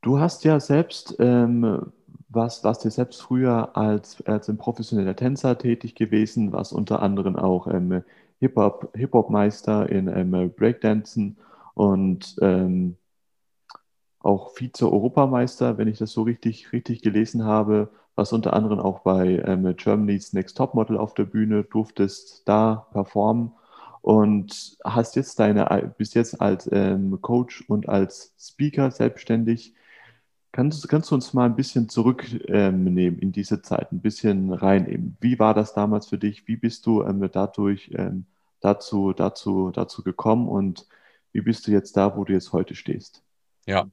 Du 0.00 0.18
hast 0.18 0.44
ja 0.44 0.60
selbst, 0.60 1.16
ähm, 1.18 1.92
was, 2.34 2.64
warst 2.64 2.84
dir 2.84 2.90
selbst 2.90 3.22
früher 3.22 3.76
als, 3.76 4.22
als 4.26 4.48
ein 4.48 4.58
professioneller 4.58 5.16
Tänzer 5.16 5.58
tätig 5.58 5.94
gewesen, 5.94 6.52
was 6.52 6.72
unter 6.72 7.02
anderem 7.02 7.36
auch 7.36 7.66
ähm, 7.66 8.02
Hip-Hop, 8.40 8.90
Hip-Hop-Meister 8.94 9.88
in 9.88 10.08
ähm, 10.08 10.52
Breakdancen 10.56 11.38
und 11.74 12.36
ähm, 12.40 12.96
auch 14.20 14.54
Vize-Europameister, 14.54 15.78
wenn 15.78 15.88
ich 15.88 15.98
das 15.98 16.12
so 16.12 16.22
richtig, 16.22 16.72
richtig 16.72 17.02
gelesen 17.02 17.44
habe, 17.44 17.90
was 18.14 18.32
unter 18.32 18.52
anderem 18.52 18.78
auch 18.78 19.00
bei 19.00 19.42
ähm, 19.46 19.74
Germany's 19.76 20.32
Next 20.32 20.56
Topmodel 20.56 20.96
auf 20.96 21.14
der 21.14 21.24
Bühne 21.24 21.64
durftest 21.64 22.46
da 22.46 22.86
performen. 22.92 23.52
Und 24.00 24.76
hast 24.84 25.14
jetzt 25.14 25.38
deine, 25.38 25.94
bis 25.96 26.14
jetzt 26.14 26.40
als 26.40 26.68
ähm, 26.72 27.20
Coach 27.20 27.64
und 27.68 27.88
als 27.88 28.34
Speaker 28.38 28.90
selbstständig 28.90 29.74
Kannst, 30.52 30.86
kannst 30.86 31.10
du 31.10 31.14
uns 31.14 31.32
mal 31.32 31.46
ein 31.46 31.56
bisschen 31.56 31.88
zurücknehmen 31.88 32.96
ähm, 32.98 33.18
in 33.18 33.32
diese 33.32 33.62
Zeit, 33.62 33.90
ein 33.90 34.02
bisschen 34.02 34.52
reinnehmen? 34.52 35.16
Wie 35.20 35.38
war 35.38 35.54
das 35.54 35.72
damals 35.72 36.06
für 36.06 36.18
dich? 36.18 36.46
Wie 36.46 36.56
bist 36.56 36.84
du 36.84 37.02
ähm, 37.02 37.26
dadurch 37.32 37.90
ähm, 37.94 38.26
dazu, 38.60 39.14
dazu, 39.14 39.70
dazu 39.70 40.02
gekommen 40.02 40.48
und 40.48 40.86
wie 41.32 41.40
bist 41.40 41.66
du 41.66 41.70
jetzt 41.70 41.96
da, 41.96 42.16
wo 42.16 42.24
du 42.24 42.34
jetzt 42.34 42.52
heute 42.52 42.74
stehst? 42.74 43.22
Ja, 43.66 43.88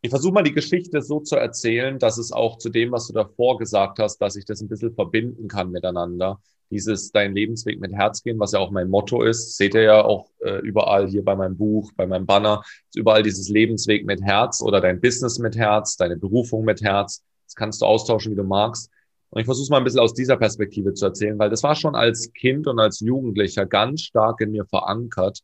ich 0.00 0.10
versuche 0.10 0.32
mal 0.32 0.42
die 0.42 0.52
Geschichte 0.52 1.02
so 1.02 1.20
zu 1.20 1.36
erzählen, 1.36 1.98
dass 1.98 2.18
es 2.18 2.32
auch 2.32 2.58
zu 2.58 2.68
dem, 2.68 2.92
was 2.92 3.08
du 3.08 3.12
davor 3.12 3.58
gesagt 3.58 3.98
hast, 3.98 4.18
dass 4.18 4.36
ich 4.36 4.44
das 4.44 4.60
ein 4.60 4.68
bisschen 4.68 4.94
verbinden 4.94 5.48
kann 5.48 5.70
miteinander 5.70 6.40
dieses 6.70 7.12
Dein 7.12 7.34
Lebensweg 7.34 7.80
mit 7.80 7.92
Herz 7.92 8.22
gehen, 8.22 8.38
was 8.38 8.52
ja 8.52 8.58
auch 8.58 8.70
mein 8.70 8.88
Motto 8.88 9.22
ist, 9.22 9.56
seht 9.56 9.74
ihr 9.74 9.82
ja 9.82 10.04
auch 10.04 10.30
äh, 10.40 10.58
überall 10.58 11.08
hier 11.08 11.24
bei 11.24 11.34
meinem 11.34 11.56
Buch, 11.56 11.92
bei 11.96 12.06
meinem 12.06 12.26
Banner, 12.26 12.62
überall 12.94 13.22
dieses 13.22 13.48
Lebensweg 13.48 14.04
mit 14.04 14.22
Herz 14.22 14.60
oder 14.60 14.80
dein 14.80 15.00
Business 15.00 15.38
mit 15.38 15.56
Herz, 15.56 15.96
deine 15.96 16.16
Berufung 16.16 16.64
mit 16.64 16.82
Herz. 16.82 17.24
Das 17.46 17.54
kannst 17.54 17.80
du 17.80 17.86
austauschen, 17.86 18.32
wie 18.32 18.36
du 18.36 18.44
magst. 18.44 18.90
Und 19.30 19.40
ich 19.40 19.46
versuche 19.46 19.64
es 19.64 19.70
mal 19.70 19.78
ein 19.78 19.84
bisschen 19.84 20.00
aus 20.00 20.14
dieser 20.14 20.36
Perspektive 20.36 20.94
zu 20.94 21.06
erzählen, 21.06 21.38
weil 21.38 21.50
das 21.50 21.62
war 21.62 21.74
schon 21.74 21.94
als 21.94 22.32
Kind 22.32 22.66
und 22.66 22.78
als 22.78 23.00
Jugendlicher 23.00 23.66
ganz 23.66 24.02
stark 24.02 24.40
in 24.40 24.50
mir 24.50 24.64
verankert. 24.64 25.40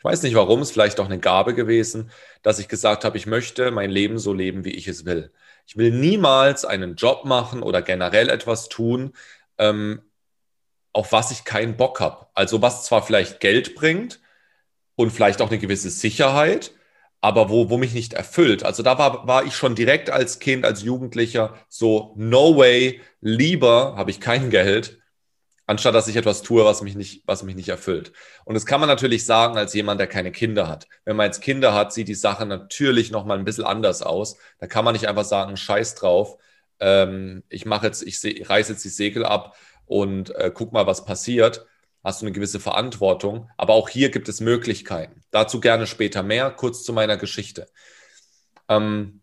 Ich 0.00 0.04
weiß 0.04 0.22
nicht 0.22 0.34
warum, 0.34 0.60
es 0.62 0.68
ist 0.68 0.72
vielleicht 0.72 0.98
auch 0.98 1.04
eine 1.04 1.18
Gabe 1.18 1.54
gewesen, 1.54 2.10
dass 2.40 2.58
ich 2.58 2.68
gesagt 2.68 3.04
habe, 3.04 3.18
ich 3.18 3.26
möchte 3.26 3.70
mein 3.70 3.90
Leben 3.90 4.18
so 4.18 4.32
leben, 4.32 4.64
wie 4.64 4.70
ich 4.70 4.88
es 4.88 5.04
will. 5.04 5.30
Ich 5.66 5.76
will 5.76 5.90
niemals 5.90 6.64
einen 6.64 6.94
Job 6.94 7.26
machen 7.26 7.62
oder 7.62 7.82
generell 7.82 8.30
etwas 8.30 8.70
tun, 8.70 9.12
ähm, 9.58 10.00
auf 10.94 11.12
was 11.12 11.30
ich 11.32 11.44
keinen 11.44 11.76
Bock 11.76 12.00
habe. 12.00 12.28
Also 12.32 12.62
was 12.62 12.86
zwar 12.86 13.02
vielleicht 13.02 13.40
Geld 13.40 13.74
bringt 13.74 14.20
und 14.96 15.10
vielleicht 15.10 15.42
auch 15.42 15.50
eine 15.50 15.58
gewisse 15.58 15.90
Sicherheit, 15.90 16.72
aber 17.20 17.50
wo, 17.50 17.68
wo 17.68 17.76
mich 17.76 17.92
nicht 17.92 18.14
erfüllt. 18.14 18.64
Also 18.64 18.82
da 18.82 18.96
war, 18.98 19.26
war 19.26 19.44
ich 19.44 19.54
schon 19.54 19.74
direkt 19.74 20.08
als 20.08 20.38
Kind, 20.38 20.64
als 20.64 20.82
Jugendlicher 20.82 21.58
so, 21.68 22.14
no 22.16 22.56
way, 22.56 23.02
lieber 23.20 23.96
habe 23.96 24.10
ich 24.10 24.20
kein 24.20 24.48
Geld, 24.48 24.98
anstatt 25.70 25.94
dass 25.94 26.08
ich 26.08 26.16
etwas 26.16 26.42
tue, 26.42 26.64
was 26.64 26.82
mich 26.82 26.96
nicht, 26.96 27.22
was 27.26 27.44
mich 27.44 27.54
nicht 27.54 27.68
erfüllt. 27.68 28.12
Und 28.44 28.54
das 28.54 28.66
kann 28.66 28.80
man 28.80 28.88
natürlich 28.88 29.24
sagen 29.24 29.56
als 29.56 29.72
jemand, 29.72 30.00
der 30.00 30.08
keine 30.08 30.32
Kinder 30.32 30.66
hat. 30.66 30.88
Wenn 31.04 31.14
man 31.14 31.26
jetzt 31.26 31.40
Kinder 31.40 31.74
hat, 31.74 31.92
sieht 31.92 32.08
die 32.08 32.14
Sache 32.14 32.44
natürlich 32.44 33.12
nochmal 33.12 33.38
ein 33.38 33.44
bisschen 33.44 33.64
anders 33.64 34.02
aus. 34.02 34.36
Da 34.58 34.66
kann 34.66 34.84
man 34.84 34.94
nicht 34.94 35.08
einfach 35.08 35.24
sagen, 35.24 35.56
scheiß 35.56 35.94
drauf, 35.94 36.38
ähm, 36.80 37.44
ich 37.48 37.66
mache 37.66 37.86
jetzt, 37.86 38.02
ich 38.02 38.50
reiße 38.50 38.72
jetzt 38.72 38.84
die 38.84 38.88
Segel 38.88 39.24
ab 39.24 39.56
und 39.86 40.34
äh, 40.34 40.50
guck 40.52 40.72
mal, 40.72 40.86
was 40.86 41.04
passiert 41.04 41.66
hast 42.02 42.22
du 42.22 42.26
eine 42.26 42.32
gewisse 42.32 42.60
Verantwortung. 42.60 43.50
Aber 43.56 43.74
auch 43.74 43.88
hier 43.88 44.10
gibt 44.10 44.28
es 44.28 44.40
Möglichkeiten. 44.40 45.22
Dazu 45.30 45.60
gerne 45.60 45.86
später 45.86 46.22
mehr. 46.22 46.50
Kurz 46.50 46.82
zu 46.82 46.92
meiner 46.92 47.16
Geschichte. 47.16 47.68
Ähm, 48.68 49.20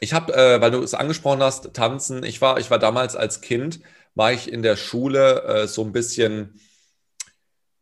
ich 0.00 0.12
habe, 0.14 0.32
äh, 0.34 0.60
weil 0.60 0.70
du 0.70 0.82
es 0.82 0.94
angesprochen 0.94 1.42
hast, 1.42 1.74
tanzen. 1.74 2.22
Ich 2.22 2.40
war, 2.40 2.58
ich 2.58 2.70
war 2.70 2.78
damals 2.78 3.16
als 3.16 3.40
Kind, 3.40 3.80
war 4.18 4.32
ich 4.32 4.52
in 4.52 4.62
der 4.62 4.74
Schule 4.74 5.44
äh, 5.44 5.68
so 5.68 5.84
ein 5.84 5.92
bisschen, 5.92 6.60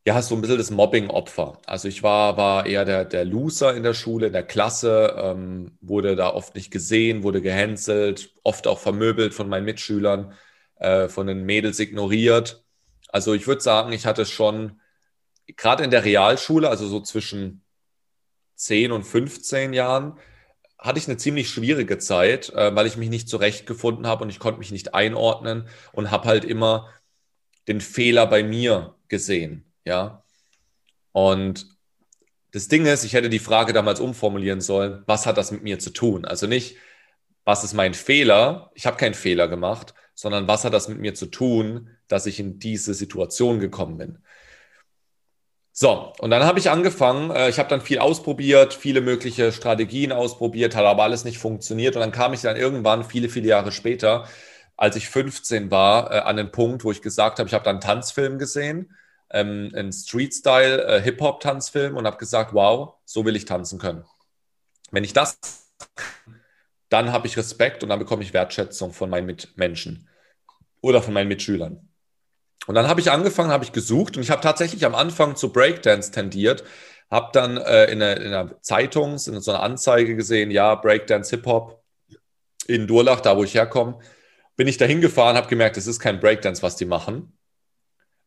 ja, 0.06 0.20
so 0.20 0.34
ein 0.34 0.42
bisschen 0.42 0.58
das 0.58 0.70
Mobbing-Opfer. 0.70 1.62
Also 1.64 1.88
ich 1.88 2.02
war, 2.02 2.36
war 2.36 2.66
eher 2.66 2.84
der, 2.84 3.06
der 3.06 3.24
Loser 3.24 3.74
in 3.74 3.82
der 3.82 3.94
Schule, 3.94 4.26
in 4.26 4.34
der 4.34 4.42
Klasse, 4.42 5.16
ähm, 5.18 5.78
wurde 5.80 6.14
da 6.14 6.34
oft 6.34 6.54
nicht 6.54 6.70
gesehen, 6.70 7.22
wurde 7.22 7.40
gehänselt, 7.40 8.34
oft 8.44 8.66
auch 8.66 8.78
vermöbelt 8.78 9.32
von 9.32 9.48
meinen 9.48 9.64
Mitschülern, 9.64 10.34
äh, 10.76 11.08
von 11.08 11.26
den 11.26 11.44
Mädels 11.44 11.80
ignoriert. 11.80 12.62
Also 13.08 13.32
ich 13.32 13.46
würde 13.46 13.62
sagen, 13.62 13.92
ich 13.92 14.04
hatte 14.04 14.26
schon 14.26 14.78
gerade 15.56 15.84
in 15.84 15.90
der 15.90 16.04
Realschule, 16.04 16.68
also 16.68 16.86
so 16.86 17.00
zwischen 17.00 17.64
10 18.56 18.92
und 18.92 19.04
15 19.04 19.72
Jahren, 19.72 20.18
hatte 20.78 20.98
ich 20.98 21.08
eine 21.08 21.16
ziemlich 21.16 21.48
schwierige 21.48 21.98
Zeit, 21.98 22.50
äh, 22.50 22.74
weil 22.74 22.86
ich 22.86 22.96
mich 22.96 23.10
nicht 23.10 23.28
zurechtgefunden 23.28 24.06
habe 24.06 24.24
und 24.24 24.30
ich 24.30 24.38
konnte 24.38 24.58
mich 24.58 24.72
nicht 24.72 24.94
einordnen 24.94 25.68
und 25.92 26.10
habe 26.10 26.28
halt 26.28 26.44
immer 26.44 26.90
den 27.68 27.80
Fehler 27.80 28.26
bei 28.26 28.42
mir 28.42 28.94
gesehen, 29.08 29.72
ja. 29.84 30.22
Und 31.12 31.66
das 32.52 32.68
Ding 32.68 32.86
ist, 32.86 33.04
ich 33.04 33.14
hätte 33.14 33.28
die 33.30 33.38
Frage 33.38 33.72
damals 33.72 34.00
umformulieren 34.00 34.60
sollen, 34.60 35.02
was 35.06 35.26
hat 35.26 35.36
das 35.36 35.50
mit 35.50 35.62
mir 35.62 35.78
zu 35.78 35.90
tun? 35.90 36.24
Also 36.24 36.46
nicht, 36.46 36.76
was 37.44 37.64
ist 37.64 37.74
mein 37.74 37.94
Fehler? 37.94 38.70
Ich 38.74 38.86
habe 38.86 38.96
keinen 38.96 39.14
Fehler 39.14 39.48
gemacht, 39.48 39.94
sondern 40.14 40.48
was 40.48 40.64
hat 40.64 40.72
das 40.72 40.88
mit 40.88 40.98
mir 40.98 41.14
zu 41.14 41.26
tun, 41.26 41.90
dass 42.08 42.26
ich 42.26 42.40
in 42.40 42.58
diese 42.58 42.94
Situation 42.94 43.60
gekommen 43.60 43.98
bin. 43.98 44.18
So, 45.78 46.14
und 46.20 46.30
dann 46.30 46.44
habe 46.44 46.58
ich 46.58 46.70
angefangen, 46.70 47.30
äh, 47.30 47.50
ich 47.50 47.58
habe 47.58 47.68
dann 47.68 47.82
viel 47.82 47.98
ausprobiert, 47.98 48.72
viele 48.72 49.02
mögliche 49.02 49.52
Strategien 49.52 50.10
ausprobiert, 50.10 50.74
hat 50.74 50.86
aber 50.86 51.02
alles 51.02 51.24
nicht 51.24 51.36
funktioniert. 51.36 51.96
Und 51.96 52.00
dann 52.00 52.12
kam 52.12 52.32
ich 52.32 52.40
dann 52.40 52.56
irgendwann, 52.56 53.04
viele, 53.04 53.28
viele 53.28 53.48
Jahre 53.48 53.72
später, 53.72 54.26
als 54.78 54.96
ich 54.96 55.10
15 55.10 55.70
war, 55.70 56.10
äh, 56.10 56.18
an 56.20 56.38
den 56.38 56.50
Punkt, 56.50 56.82
wo 56.84 56.92
ich 56.92 57.02
gesagt 57.02 57.38
habe, 57.38 57.46
ich 57.46 57.52
habe 57.52 57.64
dann 57.64 57.76
einen 57.76 57.82
Tanzfilm 57.82 58.38
gesehen, 58.38 58.96
ähm, 59.30 59.70
einen 59.74 59.92
Street-Style 59.92 61.04
äh, 61.04 61.90
und 61.90 62.06
habe 62.06 62.16
gesagt, 62.16 62.54
wow, 62.54 62.94
so 63.04 63.26
will 63.26 63.36
ich 63.36 63.44
tanzen 63.44 63.78
können. 63.78 64.04
Wenn 64.92 65.04
ich 65.04 65.12
das, 65.12 65.38
dann 66.88 67.12
habe 67.12 67.26
ich 67.26 67.36
Respekt 67.36 67.82
und 67.82 67.90
dann 67.90 67.98
bekomme 67.98 68.22
ich 68.22 68.32
Wertschätzung 68.32 68.94
von 68.94 69.10
meinen 69.10 69.26
Mitmenschen 69.26 70.08
oder 70.80 71.02
von 71.02 71.12
meinen 71.12 71.28
Mitschülern. 71.28 71.85
Und 72.66 72.74
dann 72.74 72.88
habe 72.88 73.00
ich 73.00 73.10
angefangen, 73.10 73.50
habe 73.50 73.64
ich 73.64 73.72
gesucht 73.72 74.16
und 74.16 74.22
ich 74.22 74.30
habe 74.30 74.42
tatsächlich 74.42 74.84
am 74.84 74.94
Anfang 74.94 75.36
zu 75.36 75.52
Breakdance 75.52 76.10
tendiert, 76.10 76.64
habe 77.10 77.30
dann 77.32 77.56
äh, 77.56 77.84
in, 77.86 78.02
einer, 78.02 78.20
in 78.20 78.26
einer 78.32 78.60
Zeitung, 78.62 79.12
in 79.12 79.40
so 79.40 79.50
einer 79.52 79.62
Anzeige 79.62 80.16
gesehen, 80.16 80.50
ja, 80.50 80.74
Breakdance 80.74 81.30
Hip-Hop 81.30 81.82
in 82.66 82.86
Durlach, 82.86 83.20
da 83.20 83.36
wo 83.36 83.44
ich 83.44 83.54
herkomme. 83.54 83.98
Bin 84.56 84.66
ich 84.66 84.78
da 84.78 84.84
hingefahren, 84.86 85.36
habe 85.36 85.48
gemerkt, 85.48 85.76
es 85.76 85.86
ist 85.86 86.00
kein 86.00 86.18
Breakdance, 86.18 86.62
was 86.62 86.76
die 86.76 86.86
machen. 86.86 87.38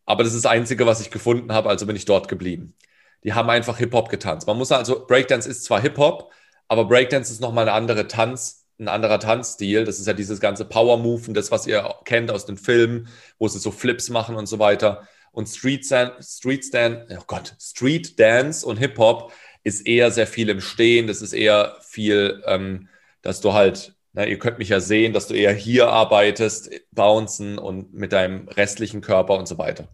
Aber 0.06 0.24
das 0.24 0.34
ist 0.34 0.46
das 0.46 0.52
Einzige, 0.52 0.86
was 0.86 1.02
ich 1.02 1.12
gefunden 1.12 1.52
habe, 1.54 1.70
also 1.70 1.86
bin 1.86 1.96
ich 1.96 2.06
dort 2.06 2.28
geblieben. 2.30 2.76
Die 3.24 3.34
haben 3.34 3.50
einfach 3.50 3.78
Hip-Hop 3.78 4.10
getanzt. 4.10 4.48
Man 4.48 4.58
muss 4.58 4.72
also, 4.72 5.06
Breakdance 5.06 5.50
ist 5.50 5.66
zwar 5.66 5.82
Hip-Hop, 5.82 6.32
aber 6.70 6.86
Breakdance 6.86 7.32
ist 7.32 7.42
nochmal 7.42 7.68
eine 7.68 7.74
andere 7.74 8.08
Tanz- 8.08 8.59
ein 8.80 8.88
anderer 8.88 9.20
Tanzstil. 9.20 9.84
Das 9.84 10.00
ist 10.00 10.08
ja 10.08 10.14
dieses 10.14 10.40
ganze 10.40 10.66
Power-Move 10.66 11.34
das, 11.34 11.52
was 11.52 11.68
ihr 11.68 11.96
kennt 12.06 12.32
aus 12.32 12.46
den 12.46 12.58
Filmen, 12.58 13.08
wo 13.38 13.48
sie 13.48 13.60
so 13.60 13.72
Flips 13.72 14.10
machen 14.10 14.36
und 14.36 14.48
so 14.48 14.60
weiter. 14.60 15.08
Und 15.32 15.48
Street, 15.48 15.86
Street 15.86 16.66
Stand, 16.66 17.06
oh 17.12 17.24
Gott, 17.28 17.56
Street 17.60 18.20
Dance 18.20 18.66
und 18.66 18.78
Hip-Hop 18.78 19.32
ist 19.64 19.86
eher 19.86 20.12
sehr 20.12 20.28
viel 20.28 20.50
im 20.50 20.62
Stehen. 20.62 21.08
Das 21.08 21.22
ist 21.22 21.34
eher 21.34 21.78
viel, 21.82 22.42
ähm, 22.46 22.88
dass 23.22 23.42
du 23.42 23.54
halt, 23.54 23.94
na, 24.14 24.26
ihr 24.26 24.40
könnt 24.40 24.58
mich 24.58 24.70
ja 24.70 24.80
sehen, 24.80 25.14
dass 25.14 25.28
du 25.28 25.36
eher 25.36 25.54
hier 25.54 25.90
arbeitest, 25.90 26.72
bouncen 26.92 27.58
und 27.58 27.94
mit 27.94 28.14
deinem 28.14 28.48
restlichen 28.48 29.02
Körper 29.02 29.38
und 29.38 29.48
so 29.48 29.58
weiter. 29.58 29.90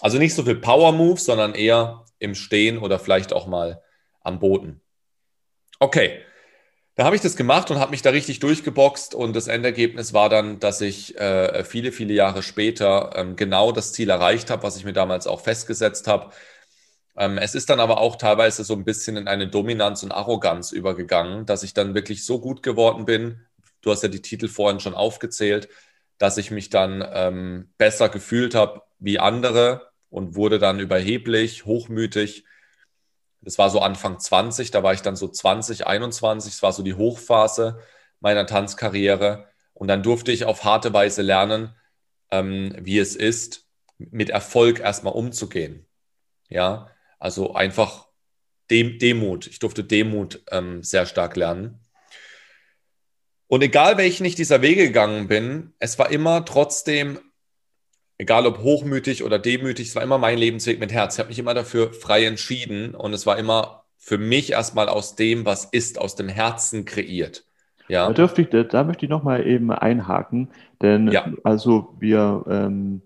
Also 0.00 0.18
nicht 0.18 0.34
so 0.34 0.42
viel 0.42 0.56
Power-Move, 0.56 1.18
sondern 1.18 1.54
eher 1.54 2.04
im 2.18 2.34
Stehen 2.34 2.78
oder 2.78 2.98
vielleicht 2.98 3.32
auch 3.32 3.46
mal 3.46 3.82
am 4.20 4.40
Boden. 4.40 4.82
Okay, 5.78 6.20
da 6.96 7.04
habe 7.04 7.14
ich 7.14 7.22
das 7.22 7.36
gemacht 7.36 7.70
und 7.70 7.78
habe 7.78 7.90
mich 7.90 8.00
da 8.00 8.10
richtig 8.10 8.40
durchgeboxt 8.40 9.14
und 9.14 9.36
das 9.36 9.48
Endergebnis 9.48 10.14
war 10.14 10.30
dann, 10.30 10.60
dass 10.60 10.80
ich 10.80 11.18
äh, 11.18 11.62
viele, 11.62 11.92
viele 11.92 12.14
Jahre 12.14 12.42
später 12.42 13.12
ähm, 13.14 13.36
genau 13.36 13.70
das 13.70 13.92
Ziel 13.92 14.08
erreicht 14.08 14.48
habe, 14.50 14.62
was 14.62 14.78
ich 14.78 14.84
mir 14.84 14.94
damals 14.94 15.26
auch 15.26 15.42
festgesetzt 15.42 16.08
habe. 16.08 16.30
Ähm, 17.16 17.36
es 17.38 17.54
ist 17.54 17.68
dann 17.68 17.80
aber 17.80 17.98
auch 18.00 18.16
teilweise 18.16 18.64
so 18.64 18.74
ein 18.74 18.84
bisschen 18.84 19.16
in 19.18 19.28
eine 19.28 19.48
Dominanz 19.48 20.02
und 20.02 20.12
Arroganz 20.12 20.72
übergegangen, 20.72 21.44
dass 21.44 21.62
ich 21.62 21.74
dann 21.74 21.94
wirklich 21.94 22.24
so 22.24 22.40
gut 22.40 22.62
geworden 22.62 23.04
bin. 23.04 23.46
Du 23.82 23.90
hast 23.90 24.02
ja 24.02 24.08
die 24.08 24.22
Titel 24.22 24.48
vorhin 24.48 24.80
schon 24.80 24.94
aufgezählt, 24.94 25.68
dass 26.18 26.38
ich 26.38 26.50
mich 26.50 26.70
dann 26.70 27.04
ähm, 27.12 27.70
besser 27.78 28.08
gefühlt 28.08 28.54
habe 28.54 28.82
wie 28.98 29.18
andere 29.18 29.90
und 30.08 30.34
wurde 30.34 30.58
dann 30.58 30.80
überheblich, 30.80 31.66
hochmütig 31.66 32.44
das 33.40 33.58
war 33.58 33.70
so 33.70 33.80
Anfang 33.80 34.18
20, 34.18 34.70
da 34.70 34.82
war 34.82 34.92
ich 34.92 35.02
dann 35.02 35.16
so 35.16 35.28
20, 35.28 35.86
21, 35.86 36.52
das 36.52 36.62
war 36.62 36.72
so 36.72 36.82
die 36.82 36.94
Hochphase 36.94 37.80
meiner 38.20 38.46
Tanzkarriere. 38.46 39.48
Und 39.72 39.88
dann 39.88 40.02
durfte 40.02 40.32
ich 40.32 40.44
auf 40.44 40.64
harte 40.64 40.92
Weise 40.92 41.22
lernen, 41.22 41.74
ähm, 42.30 42.74
wie 42.78 42.98
es 42.98 43.14
ist, 43.14 43.66
mit 43.98 44.30
Erfolg 44.30 44.80
erstmal 44.80 45.12
umzugehen. 45.14 45.86
Ja, 46.48 46.90
also 47.18 47.54
einfach 47.54 48.08
Dem 48.70 48.98
Demut. 48.98 49.46
Ich 49.46 49.58
durfte 49.58 49.84
Demut 49.84 50.42
ähm, 50.50 50.82
sehr 50.82 51.06
stark 51.06 51.36
lernen. 51.36 51.80
Und 53.48 53.62
egal 53.62 53.96
welchen 53.96 54.24
ich 54.24 54.34
dieser 54.34 54.60
Wege 54.60 54.86
gegangen 54.86 55.28
bin, 55.28 55.74
es 55.78 55.98
war 55.98 56.10
immer 56.10 56.44
trotzdem 56.44 57.20
egal 58.18 58.46
ob 58.46 58.58
hochmütig 58.58 59.24
oder 59.24 59.38
demütig, 59.38 59.88
es 59.88 59.96
war 59.96 60.02
immer 60.02 60.18
mein 60.18 60.38
Lebensweg 60.38 60.80
mit 60.80 60.92
Herz. 60.92 61.14
Ich 61.14 61.18
habe 61.18 61.28
mich 61.28 61.38
immer 61.38 61.54
dafür 61.54 61.92
frei 61.92 62.24
entschieden 62.24 62.94
und 62.94 63.12
es 63.12 63.26
war 63.26 63.38
immer 63.38 63.84
für 63.98 64.18
mich 64.18 64.52
erstmal 64.52 64.88
aus 64.88 65.16
dem, 65.16 65.44
was 65.44 65.64
ist, 65.64 65.98
aus 65.98 66.14
dem 66.14 66.28
Herzen 66.28 66.84
kreiert. 66.84 67.44
Ja. 67.88 68.06
Da, 68.06 68.12
dürfte 68.12 68.42
ich, 68.42 68.48
da 68.68 68.84
möchte 68.84 69.06
ich 69.06 69.10
nochmal 69.10 69.46
eben 69.46 69.70
einhaken, 69.70 70.48
denn 70.82 71.08
ja. 71.08 71.26
also 71.44 71.94
wir 72.00 72.44
ähm, 72.48 73.02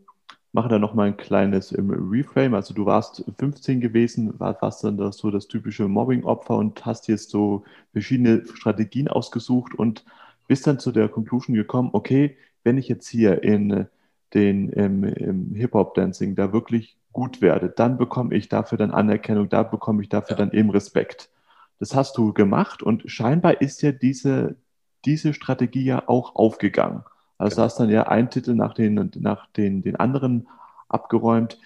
machen 0.53 0.71
da 0.71 0.79
nochmal 0.79 1.09
ein 1.09 1.17
kleines 1.17 1.73
ähm, 1.73 1.91
Reframe. 1.91 2.55
Also 2.55 2.75
du 2.75 2.87
warst 2.87 3.25
15 3.39 3.81
gewesen, 3.81 4.35
warst 4.39 4.85
dann 4.85 4.97
das, 4.97 5.19
so 5.19 5.31
das 5.31 5.49
typische 5.49 5.87
Mobbing-Opfer 5.87 6.57
und 6.57 6.85
hast 6.85 7.09
jetzt 7.09 7.31
so 7.31 7.65
verschiedene 7.93 8.45
Strategien 8.55 9.09
ausgesucht 9.09 9.75
und 9.75 10.05
bist 10.49 10.67
dann 10.67 10.79
zu 10.79 10.93
der 10.93 11.09
Conclusion 11.09 11.55
gekommen, 11.55 11.91
okay, 11.93 12.37
wenn 12.65 12.79
ich 12.79 12.89
jetzt 12.89 13.09
hier 13.09 13.43
in 13.43 13.87
den 14.35 14.69
im, 14.71 15.05
im 15.05 15.55
Hip-Hop-Dancing 15.55 16.37
da 16.37 16.53
wirklich 16.53 16.97
gut 17.13 17.41
werde, 17.41 17.71
dann 17.71 17.99
bekomme 17.99 18.35
ich 18.35 18.49
dafür 18.49 18.79
dann 18.79 18.93
Anerkennung, 18.93 19.49
da 19.49 19.63
bekomme 19.63 20.03
ich 20.03 20.09
dafür 20.09 20.37
ja. 20.37 20.45
dann 20.45 20.53
eben 20.53 20.71
Respekt. 20.71 21.31
Das 21.79 21.95
hast 21.95 22.17
du 22.19 22.33
gemacht 22.33 22.83
und 22.83 23.11
scheinbar 23.11 23.61
ist 23.61 23.83
ja 23.83 23.91
diese, 23.91 24.57
diese 25.05 25.35
Strategie 25.35 25.85
ja 25.85 26.09
auch 26.09 26.37
aufgegangen. 26.37 27.03
Also 27.39 27.57
genau. 27.57 27.65
hast 27.65 27.81
dann 27.81 27.91
ja 27.91 28.03
einen 28.07 28.31
Titel 28.31 28.55
nach 28.55 28.75
den, 28.75 29.11
nach 29.17 29.47
den, 29.53 29.83
den 29.83 29.97
anderen 29.97 30.47
abgeräumt. 30.89 31.59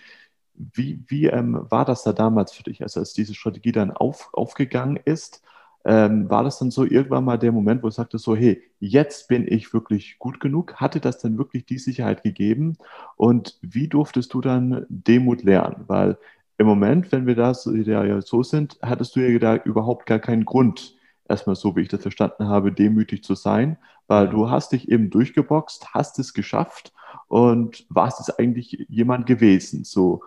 Wie, 0.54 1.02
wie 1.08 1.26
ähm, 1.26 1.66
war 1.68 1.84
das 1.84 2.04
da 2.04 2.12
damals 2.12 2.52
für 2.52 2.62
dich, 2.62 2.82
also 2.82 3.00
als 3.00 3.12
diese 3.12 3.34
Strategie 3.34 3.72
dann 3.72 3.90
auf, 3.90 4.30
aufgegangen 4.32 5.00
ist? 5.04 5.42
Ähm, 5.84 6.30
war 6.30 6.44
das 6.44 6.58
dann 6.58 6.70
so 6.70 6.84
irgendwann 6.84 7.24
mal 7.24 7.38
der 7.38 7.52
Moment, 7.52 7.82
wo 7.82 7.88
du 7.88 7.92
sagtest 7.92 8.24
so, 8.24 8.34
hey, 8.34 8.62
jetzt 8.80 9.28
bin 9.28 9.46
ich 9.46 9.72
wirklich 9.74 10.18
gut 10.18 10.40
genug? 10.40 10.74
Hatte 10.76 11.00
das 11.00 11.18
dann 11.18 11.36
wirklich 11.38 11.66
die 11.66 11.78
Sicherheit 11.78 12.22
gegeben? 12.22 12.78
Und 13.16 13.58
wie 13.62 13.88
durftest 13.88 14.32
du 14.32 14.40
dann 14.40 14.86
Demut 14.88 15.42
lernen? 15.42 15.84
Weil 15.86 16.18
im 16.58 16.66
Moment, 16.66 17.12
wenn 17.12 17.26
wir 17.26 17.34
da 17.34 17.52
so 17.54 18.42
sind, 18.42 18.78
hattest 18.82 19.16
du 19.16 19.20
ja 19.20 19.38
da 19.38 19.56
überhaupt 19.56 20.06
gar 20.06 20.20
keinen 20.20 20.44
Grund, 20.44 20.96
erstmal 21.28 21.56
so, 21.56 21.76
wie 21.76 21.82
ich 21.82 21.88
das 21.88 22.02
verstanden 22.02 22.48
habe, 22.48 22.72
demütig 22.72 23.24
zu 23.24 23.34
sein, 23.34 23.78
weil 24.06 24.28
du 24.28 24.50
hast 24.50 24.72
dich 24.72 24.88
eben 24.88 25.10
durchgeboxt, 25.10 25.94
hast 25.94 26.18
es 26.18 26.34
geschafft 26.34 26.92
und 27.28 27.86
warst 27.88 28.20
es 28.20 28.30
eigentlich 28.38 28.86
jemand 28.88 29.26
gewesen, 29.26 29.84
so 29.84 30.22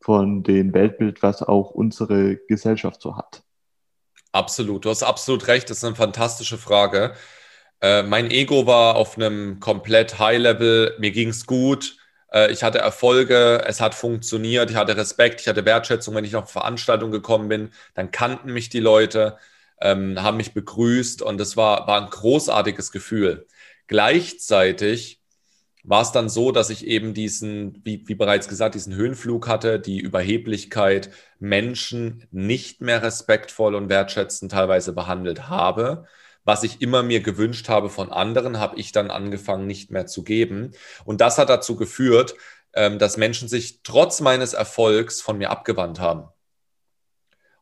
von 0.00 0.42
dem 0.42 0.74
Weltbild, 0.74 1.22
was 1.22 1.42
auch 1.42 1.70
unsere 1.70 2.36
Gesellschaft 2.48 3.00
so 3.00 3.16
hat. 3.16 3.42
Absolut, 4.32 4.84
du 4.84 4.90
hast 4.90 5.02
absolut 5.02 5.46
recht, 5.48 5.68
das 5.68 5.78
ist 5.78 5.84
eine 5.84 5.94
fantastische 5.96 6.56
Frage. 6.56 7.14
Äh, 7.82 8.02
mein 8.02 8.30
Ego 8.30 8.66
war 8.66 8.96
auf 8.96 9.16
einem 9.16 9.60
komplett 9.60 10.18
High-Level, 10.18 10.96
mir 10.98 11.10
ging 11.12 11.28
es 11.30 11.46
gut, 11.46 11.96
äh, 12.32 12.50
ich 12.52 12.62
hatte 12.62 12.78
Erfolge, 12.78 13.62
es 13.66 13.80
hat 13.80 13.94
funktioniert, 13.94 14.70
ich 14.70 14.76
hatte 14.76 14.96
Respekt, 14.96 15.40
ich 15.42 15.48
hatte 15.48 15.64
Wertschätzung, 15.66 16.14
wenn 16.14 16.24
ich 16.24 16.36
auf 16.36 16.50
Veranstaltungen 16.50 17.12
gekommen 17.12 17.48
bin, 17.48 17.72
dann 17.94 18.10
kannten 18.10 18.52
mich 18.54 18.70
die 18.70 18.80
Leute, 18.80 19.36
ähm, 19.82 20.22
haben 20.22 20.38
mich 20.38 20.54
begrüßt 20.54 21.22
und 21.22 21.38
das 21.38 21.56
war, 21.58 21.86
war 21.86 22.00
ein 22.02 22.10
großartiges 22.10 22.92
Gefühl. 22.92 23.46
Gleichzeitig 23.86 25.21
war 25.84 26.02
es 26.02 26.12
dann 26.12 26.28
so, 26.28 26.52
dass 26.52 26.70
ich 26.70 26.86
eben 26.86 27.12
diesen, 27.12 27.84
wie, 27.84 28.06
wie 28.06 28.14
bereits 28.14 28.48
gesagt, 28.48 28.74
diesen 28.74 28.94
Höhenflug 28.94 29.48
hatte, 29.48 29.80
die 29.80 29.98
Überheblichkeit, 29.98 31.10
Menschen 31.40 32.26
nicht 32.30 32.80
mehr 32.80 33.02
respektvoll 33.02 33.74
und 33.74 33.88
wertschätzend 33.88 34.52
teilweise 34.52 34.92
behandelt 34.92 35.48
habe. 35.48 36.06
Was 36.44 36.62
ich 36.62 36.82
immer 36.82 37.02
mir 37.02 37.20
gewünscht 37.20 37.68
habe 37.68 37.88
von 37.88 38.12
anderen, 38.12 38.58
habe 38.58 38.78
ich 38.78 38.92
dann 38.92 39.10
angefangen 39.10 39.66
nicht 39.66 39.90
mehr 39.90 40.06
zu 40.06 40.22
geben. 40.22 40.72
Und 41.04 41.20
das 41.20 41.38
hat 41.38 41.48
dazu 41.48 41.76
geführt, 41.76 42.34
ähm, 42.74 42.98
dass 42.98 43.16
Menschen 43.16 43.48
sich 43.48 43.82
trotz 43.82 44.20
meines 44.20 44.52
Erfolgs 44.54 45.20
von 45.20 45.38
mir 45.38 45.50
abgewandt 45.50 46.00
haben. 46.00 46.28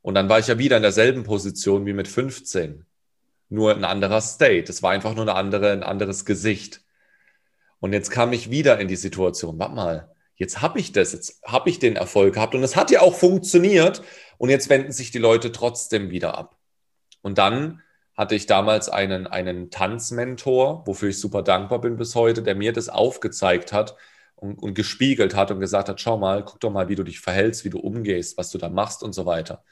Und 0.03 0.15
dann 0.15 0.29
war 0.29 0.39
ich 0.39 0.47
ja 0.47 0.59
wieder 0.59 0.77
in 0.77 0.83
derselben 0.83 1.25
Position 1.25 1.87
wie 1.87 1.93
mit 1.93 2.09
15. 2.09 2.87
Nur 3.49 3.75
ein 3.75 3.85
anderer 3.85 4.21
State. 4.21 4.71
Es 4.71 4.83
war 4.83 4.93
einfach 4.93 5.15
nur 5.15 5.23
eine 5.23 5.35
andere, 5.35 5.73
ein 5.73 5.83
anderes 5.83 6.25
Gesicht. 6.25 6.83
Und 7.81 7.93
jetzt 7.93 8.11
kam 8.11 8.33
ich 8.33 8.51
wieder 8.51 8.79
in 8.79 8.89
die 8.89 8.97
Situation, 8.97 9.59
warte 9.59 9.75
mal, 9.75 10.15
jetzt 10.37 10.63
habe 10.63 10.79
ich 10.79 10.93
das, 10.93 11.13
jetzt 11.13 11.43
habe 11.45 11.69
ich 11.71 11.79
den 11.79 11.97
Erfolg 11.97 12.35
gehabt 12.35 12.55
und 12.55 12.63
es 12.63 12.77
hat 12.77 12.91
ja 12.91 13.01
auch 13.01 13.15
funktioniert 13.15 14.03
und 14.39 14.51
jetzt 14.51 14.69
wenden 14.71 14.93
sich 14.93 15.11
die 15.11 15.19
Leute 15.19 15.53
trotzdem 15.53 16.11
wieder 16.11 16.37
ab. 16.37 16.57
Und 17.23 17.39
dann 17.39 17.83
hatte 18.17 18.35
ich 18.35 18.47
damals 18.47 18.89
einen, 18.89 19.27
einen 19.27 19.71
Tanzmentor, 19.71 20.87
wofür 20.87 21.09
ich 21.11 21.19
super 21.19 21.43
dankbar 21.43 21.81
bin 21.81 21.97
bis 21.97 22.15
heute, 22.15 22.43
der 22.43 22.55
mir 22.55 22.73
das 22.73 22.89
aufgezeigt 22.89 23.73
hat 23.73 23.97
und, 24.35 24.63
und 24.63 24.75
gespiegelt 24.75 25.35
hat 25.35 25.51
und 25.51 25.61
gesagt 25.61 25.89
hat, 25.89 26.01
schau 26.01 26.19
mal, 26.19 26.45
guck 26.45 26.61
doch 26.61 26.71
mal, 26.71 26.89
wie 26.89 26.97
du 26.97 27.03
dich 27.03 27.21
verhältst, 27.21 27.65
wie 27.65 27.71
du 27.71 27.79
umgehst, 27.79 28.37
was 28.37 28.51
du 28.51 28.59
da 28.59 28.69
machst 28.69 29.03
und 29.03 29.15
so 29.15 29.27
weiter. 29.27 29.65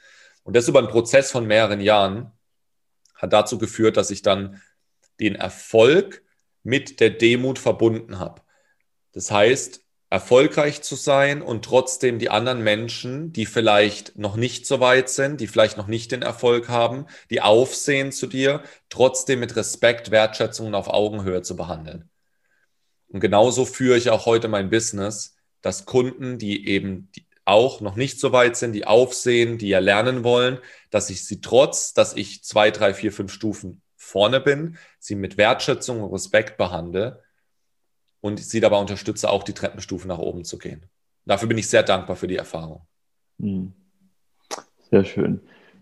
Und 0.43 0.55
das 0.55 0.67
über 0.67 0.79
einen 0.79 0.87
Prozess 0.87 1.31
von 1.31 1.45
mehreren 1.45 1.81
Jahren 1.81 2.31
hat 3.15 3.33
dazu 3.33 3.57
geführt, 3.57 3.97
dass 3.97 4.11
ich 4.11 4.21
dann 4.21 4.61
den 5.19 5.35
Erfolg 5.35 6.23
mit 6.63 6.99
der 6.99 7.09
Demut 7.09 7.59
verbunden 7.59 8.19
habe. 8.19 8.41
Das 9.11 9.31
heißt, 9.31 9.83
erfolgreich 10.09 10.81
zu 10.81 10.95
sein 10.95 11.41
und 11.41 11.63
trotzdem 11.63 12.17
die 12.17 12.29
anderen 12.29 12.63
Menschen, 12.63 13.31
die 13.31 13.45
vielleicht 13.45 14.17
noch 14.17 14.35
nicht 14.35 14.65
so 14.65 14.79
weit 14.79 15.09
sind, 15.09 15.39
die 15.39 15.47
vielleicht 15.47 15.77
noch 15.77 15.87
nicht 15.87 16.11
den 16.11 16.23
Erfolg 16.23 16.67
haben, 16.67 17.05
die 17.29 17.41
aufsehen 17.41 18.11
zu 18.11 18.25
dir, 18.25 18.63
trotzdem 18.89 19.39
mit 19.39 19.55
Respekt, 19.55 20.09
Wertschätzung 20.09 20.67
und 20.67 20.75
auf 20.75 20.87
Augenhöhe 20.87 21.43
zu 21.43 21.55
behandeln. 21.55 22.09
Und 23.07 23.19
genauso 23.19 23.65
führe 23.65 23.97
ich 23.97 24.09
auch 24.09 24.25
heute 24.25 24.47
mein 24.47 24.69
Business, 24.69 25.35
dass 25.61 25.85
Kunden, 25.85 26.37
die 26.37 26.67
eben 26.67 27.11
auch 27.45 27.81
noch 27.81 27.95
nicht 27.95 28.19
so 28.19 28.31
weit 28.31 28.55
sind, 28.55 28.73
die 28.73 28.85
aufsehen, 28.85 29.57
die 29.57 29.69
ja 29.69 29.79
lernen 29.79 30.23
wollen, 30.23 30.59
dass 30.91 31.09
ich 31.09 31.25
sie 31.25 31.41
trotz, 31.41 31.93
dass 31.93 32.15
ich 32.15 32.43
zwei, 32.43 32.71
drei, 32.71 32.93
vier, 32.93 33.11
fünf 33.11 33.33
Stufen 33.33 33.81
vorne 34.09 34.39
bin, 34.39 34.77
sie 34.99 35.15
mit 35.15 35.37
Wertschätzung 35.37 36.01
und 36.01 36.11
Respekt 36.11 36.57
behandle 36.57 37.23
und 38.21 38.39
sie 38.39 38.59
dabei 38.59 38.77
unterstütze, 38.77 39.29
auch 39.29 39.43
die 39.43 39.53
Treppenstufe 39.53 40.07
nach 40.07 40.17
oben 40.17 40.43
zu 40.43 40.57
gehen. 40.57 40.83
Dafür 41.25 41.47
bin 41.47 41.57
ich 41.57 41.69
sehr 41.69 41.83
dankbar 41.83 42.15
für 42.15 42.27
die 42.27 42.37
Erfahrung. 42.37 42.81
Hm. 43.39 43.73
Sehr 44.89 45.05
schön. 45.05 45.41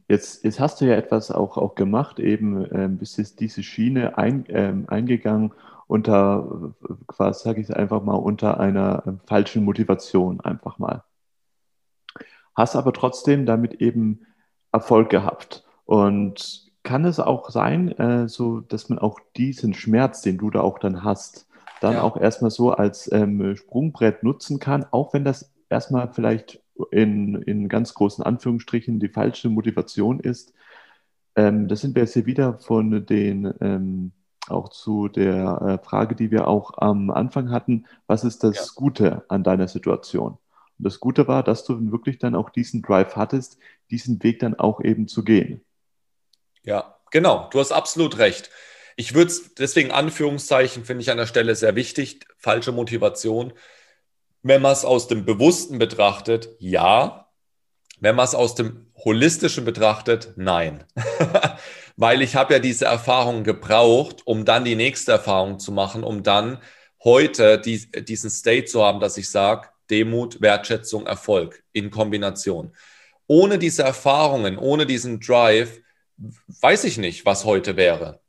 Jetzt, 0.09 0.43
jetzt 0.43 0.59
hast 0.59 0.79
du 0.79 0.85
ja 0.85 0.95
etwas 0.95 1.31
auch, 1.31 1.57
auch 1.57 1.75
gemacht, 1.75 2.19
eben 2.19 2.65
äh, 2.65 2.87
bist 2.89 3.17
jetzt 3.17 3.39
diese 3.39 3.63
Schiene 3.63 4.17
ein, 4.17 4.45
äh, 4.47 4.73
eingegangen 4.87 5.53
unter, 5.87 6.73
quasi 7.07 7.43
sage 7.43 7.61
ich 7.61 7.69
es 7.69 7.75
einfach 7.75 8.03
mal, 8.03 8.15
unter 8.15 8.59
einer 8.59 9.03
äh, 9.07 9.11
falschen 9.25 9.63
Motivation 9.63 10.41
einfach 10.41 10.77
mal. 10.79 11.03
Hast 12.55 12.75
aber 12.75 12.91
trotzdem 12.93 13.45
damit 13.45 13.75
eben 13.75 14.25
Erfolg 14.71 15.09
gehabt. 15.09 15.63
Und 15.85 16.66
kann 16.87 17.03
es 17.03 17.19
auch 17.19 17.49
sein, 17.49 17.91
äh, 17.99 18.29
so 18.29 18.61
dass 18.61 18.87
man 18.87 18.97
auch 18.97 19.19
diesen 19.35 19.73
Schmerz, 19.73 20.21
den 20.21 20.37
du 20.37 20.49
da 20.49 20.61
auch 20.61 20.79
dann 20.79 21.03
hast, 21.03 21.45
dann 21.81 21.95
ja. 21.95 22.01
auch 22.01 22.15
erstmal 22.15 22.49
so 22.49 22.71
als 22.71 23.11
ähm, 23.11 23.57
Sprungbrett 23.57 24.23
nutzen 24.23 24.59
kann, 24.59 24.85
auch 24.91 25.13
wenn 25.13 25.25
das 25.25 25.51
erstmal 25.69 26.13
vielleicht 26.13 26.61
in, 26.91 27.35
in 27.41 27.67
ganz 27.67 27.93
großen 27.93 28.23
Anführungsstrichen 28.23 29.01
die 29.01 29.09
falsche 29.09 29.49
Motivation 29.49 30.21
ist. 30.21 30.53
Ähm, 31.35 31.67
das 31.67 31.81
sind 31.81 31.93
wir 31.93 32.03
jetzt 32.03 32.13
hier 32.13 32.25
wieder 32.25 32.53
von 32.53 33.05
den, 33.05 33.53
ähm, 33.59 34.13
auch 34.47 34.69
zu 34.69 35.09
der 35.09 35.61
äh, 35.61 35.85
Frage, 35.85 36.15
die 36.15 36.31
wir 36.31 36.47
auch 36.47 36.77
am 36.77 37.09
Anfang 37.11 37.51
hatten, 37.51 37.85
was 38.07 38.23
ist 38.23 38.45
das 38.45 38.55
ja. 38.55 38.63
Gute 38.75 39.25
an 39.27 39.43
deiner 39.43 39.67
Situation? 39.67 40.37
Und 40.79 40.85
das 40.85 41.01
Gute 41.01 41.27
war, 41.27 41.43
dass 41.43 41.65
du 41.65 41.91
wirklich 41.91 42.17
dann 42.17 42.33
auch 42.33 42.49
diesen 42.49 42.81
Drive 42.81 43.17
hattest, 43.17 43.57
diesen 43.91 44.23
Weg 44.23 44.39
dann 44.39 44.55
auch 44.55 44.79
eben 44.81 45.09
zu 45.09 45.25
gehen. 45.25 45.59
Ja, 46.67 46.99
genau. 47.11 47.47
Du 47.51 47.61
hast 47.61 47.71
absolut 47.71 48.17
recht. 48.17 48.51
Ich 48.97 49.13
würde 49.13 49.31
es 49.31 49.53
deswegen 49.55 49.89
Anführungszeichen 49.89 50.83
finde 50.83 51.01
ich 51.01 51.09
an 51.09 51.17
der 51.17 51.25
Stelle 51.25 51.55
sehr 51.55 51.75
wichtig. 51.75 52.25
Falsche 52.37 52.73
Motivation. 52.73 53.53
Wenn 54.43 54.61
man 54.61 54.73
es 54.73 54.83
aus 54.83 55.07
dem 55.07 55.23
Bewussten 55.23 55.79
betrachtet, 55.79 56.49
ja. 56.59 57.29
Wenn 58.01 58.17
man 58.17 58.25
es 58.25 58.35
aus 58.35 58.53
dem 58.53 58.91
Holistischen 58.97 59.63
betrachtet, 59.63 60.33
nein. 60.35 60.83
Weil 61.95 62.21
ich 62.21 62.35
habe 62.35 62.55
ja 62.55 62.59
diese 62.59 62.85
Erfahrung 62.85 63.45
gebraucht, 63.45 64.23
um 64.25 64.43
dann 64.43 64.65
die 64.65 64.75
nächste 64.75 65.13
Erfahrung 65.13 65.59
zu 65.59 65.71
machen, 65.71 66.03
um 66.03 66.21
dann 66.21 66.61
heute 67.01 67.59
die, 67.59 67.89
diesen 68.03 68.29
State 68.29 68.65
zu 68.65 68.83
haben, 68.83 68.99
dass 68.99 69.17
ich 69.17 69.29
sage, 69.29 69.69
Demut, 69.89 70.41
Wertschätzung, 70.41 71.07
Erfolg 71.07 71.63
in 71.71 71.91
Kombination. 71.91 72.75
Ohne 73.25 73.57
diese 73.57 73.83
Erfahrungen, 73.83 74.57
ohne 74.57 74.85
diesen 74.85 75.21
Drive, 75.21 75.79
weiß 76.17 76.83
ich 76.85 76.97
nicht, 76.97 77.25
was 77.25 77.45
heute 77.45 77.75
wäre. 77.75 78.21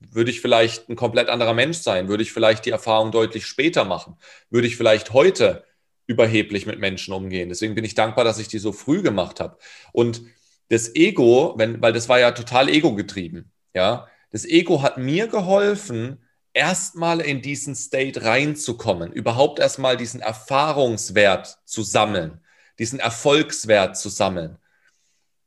Würde 0.00 0.30
ich 0.30 0.40
vielleicht 0.40 0.88
ein 0.88 0.96
komplett 0.96 1.28
anderer 1.28 1.54
Mensch 1.54 1.78
sein? 1.78 2.08
Würde 2.08 2.22
ich 2.22 2.32
vielleicht 2.32 2.66
die 2.66 2.70
Erfahrung 2.70 3.10
deutlich 3.10 3.46
später 3.46 3.84
machen? 3.84 4.16
Würde 4.50 4.66
ich 4.66 4.76
vielleicht 4.76 5.12
heute 5.12 5.64
überheblich 6.06 6.66
mit 6.66 6.78
Menschen 6.78 7.14
umgehen? 7.14 7.48
Deswegen 7.48 7.74
bin 7.74 7.84
ich 7.84 7.94
dankbar, 7.94 8.24
dass 8.24 8.38
ich 8.38 8.48
die 8.48 8.58
so 8.58 8.72
früh 8.72 9.02
gemacht 9.02 9.40
habe. 9.40 9.58
Und 9.92 10.22
das 10.68 10.94
Ego, 10.94 11.54
wenn, 11.56 11.80
weil 11.80 11.92
das 11.92 12.08
war 12.08 12.18
ja 12.18 12.32
total 12.32 12.68
ego-getrieben, 12.68 13.50
ja, 13.74 14.08
das 14.30 14.44
Ego 14.44 14.82
hat 14.82 14.98
mir 14.98 15.28
geholfen, 15.28 16.24
erstmal 16.52 17.20
in 17.20 17.42
diesen 17.42 17.74
State 17.74 18.22
reinzukommen, 18.22 19.12
überhaupt 19.12 19.58
erstmal 19.58 19.96
diesen 19.96 20.20
Erfahrungswert 20.20 21.58
zu 21.64 21.82
sammeln, 21.82 22.40
diesen 22.78 23.00
Erfolgswert 23.00 23.96
zu 23.96 24.08
sammeln. 24.08 24.58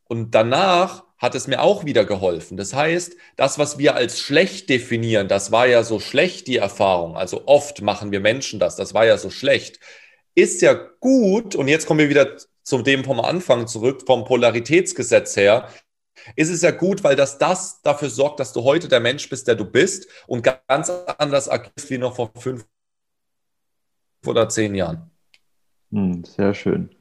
Und 0.08 0.32
danach 0.32 1.04
hat 1.18 1.36
es 1.36 1.48
mir 1.48 1.62
auch 1.62 1.86
wieder 1.86 2.06
geholfen. 2.06 2.58
Das 2.58 2.74
heißt, 2.74 3.16
das, 3.36 3.58
was 3.58 3.78
wir 3.78 3.96
als 3.96 4.20
schlecht 4.20 4.70
definieren, 4.70 5.28
das 5.28 5.52
war 5.52 5.68
ja 5.68 5.84
so 5.84 6.00
schlecht, 6.00 6.48
die 6.48 6.58
Erfahrung. 6.58 7.18
Also 7.18 7.44
oft 7.48 7.82
machen 7.82 8.12
wir 8.12 8.20
Menschen 8.20 8.60
das, 8.60 8.76
das 8.76 8.94
war 8.94 9.06
ja 9.06 9.18
so 9.18 9.30
schlecht. 9.30 9.80
Ist 10.36 10.62
ja 10.62 10.74
gut, 10.74 11.56
und 11.56 11.68
jetzt 11.68 11.88
kommen 11.88 12.00
wir 12.00 12.10
wieder 12.10 12.38
zu 12.64 12.82
dem 12.82 13.04
vom 13.04 13.20
Anfang 13.20 13.66
zurück, 13.66 14.04
vom 14.06 14.26
Polaritätsgesetz 14.26 15.36
her, 15.36 15.70
ist 16.36 16.50
es 16.50 16.62
ja 16.62 16.72
gut, 16.72 17.04
weil 17.04 17.16
das, 17.16 17.38
das 17.38 17.82
dafür 17.82 18.10
sorgt, 18.10 18.40
dass 18.40 18.54
du 18.54 18.64
heute 18.64 18.88
der 18.88 19.00
Mensch 19.00 19.30
bist, 19.30 19.48
der 19.48 19.56
du 19.56 19.66
bist 19.66 20.08
und 20.28 20.44
ganz 20.44 20.90
anders 21.18 21.50
agierst 21.50 21.90
wie 21.90 21.98
noch 21.98 22.16
vor 22.16 22.32
fünf 22.36 22.66
oder 24.26 24.50
zehn 24.50 24.76
Jahren. 24.76 25.10
Hm, 25.92 26.24
sehr 26.26 26.54
schön. 26.54 26.97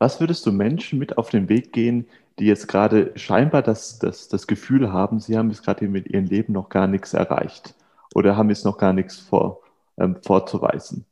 Was 0.00 0.18
würdest 0.18 0.46
du 0.46 0.52
Menschen 0.52 0.98
mit 0.98 1.18
auf 1.18 1.28
den 1.28 1.50
Weg 1.50 1.74
gehen, 1.74 2.06
die 2.38 2.46
jetzt 2.46 2.68
gerade 2.68 3.12
scheinbar 3.16 3.60
das, 3.60 3.98
das, 3.98 4.28
das 4.28 4.46
Gefühl 4.46 4.90
haben, 4.90 5.20
sie 5.20 5.36
haben 5.36 5.50
jetzt 5.50 5.62
gerade 5.62 5.86
mit 5.88 6.06
ihrem 6.08 6.24
Leben 6.24 6.54
noch 6.54 6.70
gar 6.70 6.86
nichts 6.86 7.12
erreicht 7.12 7.74
oder 8.14 8.34
haben 8.34 8.48
jetzt 8.48 8.64
noch 8.64 8.78
gar 8.78 8.94
nichts 8.94 9.18
vor, 9.18 9.60
ähm, 9.98 10.16
vorzuweisen. 10.24 11.04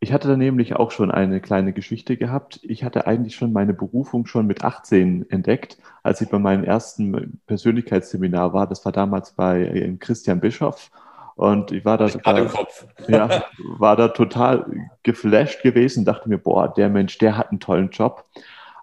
Ich 0.00 0.14
hatte 0.14 0.28
da 0.28 0.36
nämlich 0.36 0.76
auch 0.76 0.92
schon 0.92 1.10
eine 1.10 1.42
kleine 1.42 1.74
Geschichte 1.74 2.16
gehabt. 2.16 2.58
Ich 2.62 2.84
hatte 2.84 3.06
eigentlich 3.06 3.36
schon 3.36 3.52
meine 3.52 3.74
Berufung 3.74 4.24
schon 4.24 4.46
mit 4.46 4.64
18 4.64 5.28
entdeckt, 5.28 5.76
als 6.02 6.22
ich 6.22 6.30
bei 6.30 6.38
meinem 6.38 6.64
ersten 6.64 7.40
Persönlichkeitsseminar 7.46 8.54
war. 8.54 8.66
Das 8.66 8.82
war 8.86 8.92
damals 8.92 9.32
bei 9.32 9.62
äh, 9.66 9.94
Christian 9.98 10.40
Bischoff. 10.40 10.90
Und 11.36 11.70
ich 11.70 11.84
war 11.84 11.98
da, 11.98 12.08
total, 12.08 12.50
ja, 13.08 13.44
war 13.78 13.94
da 13.94 14.08
total 14.08 14.66
geflasht 15.02 15.62
gewesen, 15.62 16.06
dachte 16.06 16.28
mir, 16.28 16.38
boah, 16.38 16.72
der 16.72 16.88
Mensch, 16.88 17.18
der 17.18 17.36
hat 17.36 17.50
einen 17.50 17.60
tollen 17.60 17.90
Job. 17.90 18.24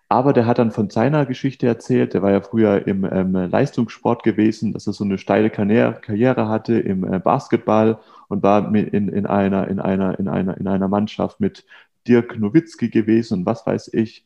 Aber 0.08 0.34
der 0.34 0.46
hat 0.46 0.60
dann 0.60 0.70
von 0.70 0.92
seiner 0.92 1.26
Geschichte 1.26 1.66
erzählt. 1.66 2.14
Der 2.14 2.22
war 2.22 2.30
ja 2.30 2.42
früher 2.42 2.86
im 2.86 3.04
ähm, 3.12 3.34
Leistungssport 3.34 4.22
gewesen, 4.22 4.72
dass 4.72 4.86
er 4.86 4.94
so 4.94 5.04
eine 5.04 5.18
steile 5.18 5.50
Karriere 5.50 6.48
hatte 6.48 6.80
im 6.80 7.12
äh, 7.12 7.18
Basketball 7.18 7.98
und 8.28 8.44
war 8.44 8.74
in, 8.76 9.10
in, 9.10 9.26
einer, 9.26 9.68
in, 9.68 9.80
einer, 9.80 10.20
in, 10.20 10.28
einer, 10.28 10.56
in 10.56 10.68
einer 10.68 10.88
Mannschaft 10.88 11.40
mit 11.40 11.66
Dirk 12.08 12.38
Nowitzki 12.38 12.90
gewesen 12.90 13.40
und 13.40 13.46
was 13.48 13.66
weiß 13.66 13.92
ich. 13.94 14.24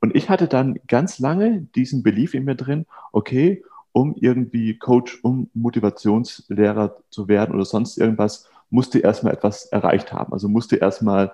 Und 0.00 0.16
ich 0.16 0.30
hatte 0.30 0.48
dann 0.48 0.78
ganz 0.88 1.18
lange 1.18 1.66
diesen 1.74 2.02
Belief 2.02 2.32
in 2.32 2.44
mir 2.44 2.54
drin, 2.54 2.86
okay, 3.12 3.62
um 3.92 4.14
irgendwie 4.18 4.78
Coach, 4.78 5.20
um 5.22 5.50
Motivationslehrer 5.54 6.96
zu 7.10 7.28
werden 7.28 7.54
oder 7.54 7.64
sonst 7.64 7.98
irgendwas, 7.98 8.48
musste 8.70 9.00
erstmal 9.00 9.34
etwas 9.34 9.66
erreicht 9.66 10.12
haben. 10.12 10.32
Also 10.32 10.48
musste 10.48 10.76
erstmal, 10.76 11.32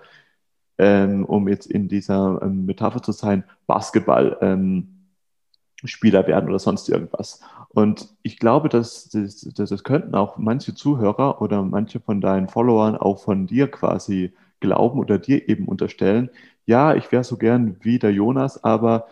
ähm, 0.78 1.24
um 1.24 1.48
jetzt 1.48 1.66
in 1.66 1.88
dieser 1.88 2.40
ähm, 2.42 2.66
Metapher 2.66 3.02
zu 3.02 3.12
sein, 3.12 3.44
Basketball. 3.66 4.38
Ähm, 4.40 4.92
werden 5.82 6.48
oder 6.48 6.58
sonst 6.58 6.88
irgendwas. 6.88 7.40
Und 7.68 8.08
ich 8.22 8.38
glaube, 8.38 8.68
dass 8.68 9.08
das, 9.10 9.40
dass 9.40 9.70
das 9.70 9.84
könnten 9.84 10.14
auch 10.14 10.38
manche 10.38 10.74
Zuhörer 10.74 11.40
oder 11.42 11.62
manche 11.62 12.00
von 12.00 12.20
deinen 12.20 12.48
Followern 12.48 12.96
auch 12.96 13.18
von 13.18 13.46
dir 13.46 13.70
quasi 13.70 14.32
glauben 14.60 14.98
oder 14.98 15.18
dir 15.18 15.48
eben 15.48 15.68
unterstellen, 15.68 16.30
ja, 16.64 16.94
ich 16.94 17.12
wäre 17.12 17.22
so 17.24 17.36
gern 17.36 17.76
wie 17.82 17.98
der 17.98 18.12
Jonas, 18.12 18.64
aber 18.64 19.06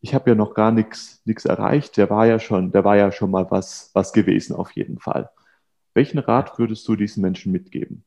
ich 0.00 0.14
habe 0.14 0.30
ja 0.30 0.36
noch 0.36 0.54
gar 0.54 0.70
nichts 0.72 1.20
erreicht. 1.44 1.96
Der 1.96 2.10
war 2.10 2.26
ja 2.26 2.38
schon, 2.38 2.72
der 2.72 2.84
war 2.84 2.96
ja 2.96 3.10
schon 3.12 3.30
mal 3.30 3.50
was, 3.50 3.90
was 3.94 4.12
gewesen 4.12 4.54
auf 4.54 4.72
jeden 4.72 4.98
Fall. 4.98 5.30
Welchen 5.94 6.18
Rat 6.18 6.58
würdest 6.58 6.86
du 6.86 6.96
diesen 6.96 7.22
Menschen 7.22 7.52
mitgeben? 7.52 8.04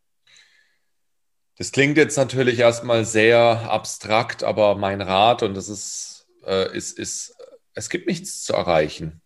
Das 1.57 1.71
klingt 1.71 1.97
jetzt 1.97 2.17
natürlich 2.17 2.59
erstmal 2.59 3.05
sehr 3.05 3.69
abstrakt, 3.69 4.43
aber 4.43 4.75
mein 4.75 5.01
Rat, 5.01 5.43
und 5.43 5.55
das 5.55 5.69
ist, 5.69 6.27
äh, 6.45 6.75
ist, 6.75 6.97
ist 6.97 7.35
es 7.73 7.89
gibt 7.89 8.07
nichts 8.07 8.43
zu 8.43 8.53
erreichen. 8.53 9.20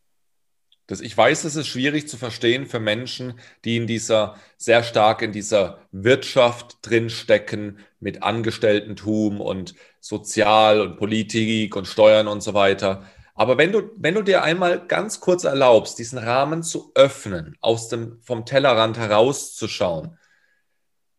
Das, 0.88 1.02
ich 1.02 1.18
weiß, 1.18 1.46
es 1.46 1.56
ist 1.56 1.68
schwierig 1.68 2.08
zu 2.08 2.18
verstehen 2.18 2.68
für 2.68 2.80
Menschen, 2.80 3.40
die 3.64 3.78
in 3.78 3.88
dieser, 3.88 4.36
sehr 4.58 4.84
stark 4.84 5.24
in 5.24 5.32
dieser 5.32 5.80
Wirtschaft 5.92 6.78
drinstecken 6.84 7.80
mit 8.00 8.22
Angestelltentum 8.22 9.42
und 9.42 9.74
Sozial 10.00 10.82
und 10.82 10.98
Politik 10.98 11.76
und 11.76 11.88
Steuern 11.88 12.28
und 12.28 12.42
so 12.42 12.54
weiter. 12.54 13.04
Aber 13.34 13.58
wenn 13.58 13.72
du, 13.72 13.92
wenn 13.98 14.16
du 14.16 14.22
dir 14.22 14.44
einmal 14.44 14.86
ganz 14.88 15.20
kurz 15.20 15.44
erlaubst, 15.44 15.98
diesen 16.00 16.20
Rahmen 16.20 16.64
zu 16.64 16.92
öffnen, 16.96 17.58
aus 17.62 17.90
dem, 17.90 18.22
vom 18.22 18.46
Tellerrand 18.46 18.98
herauszuschauen, 18.98 20.18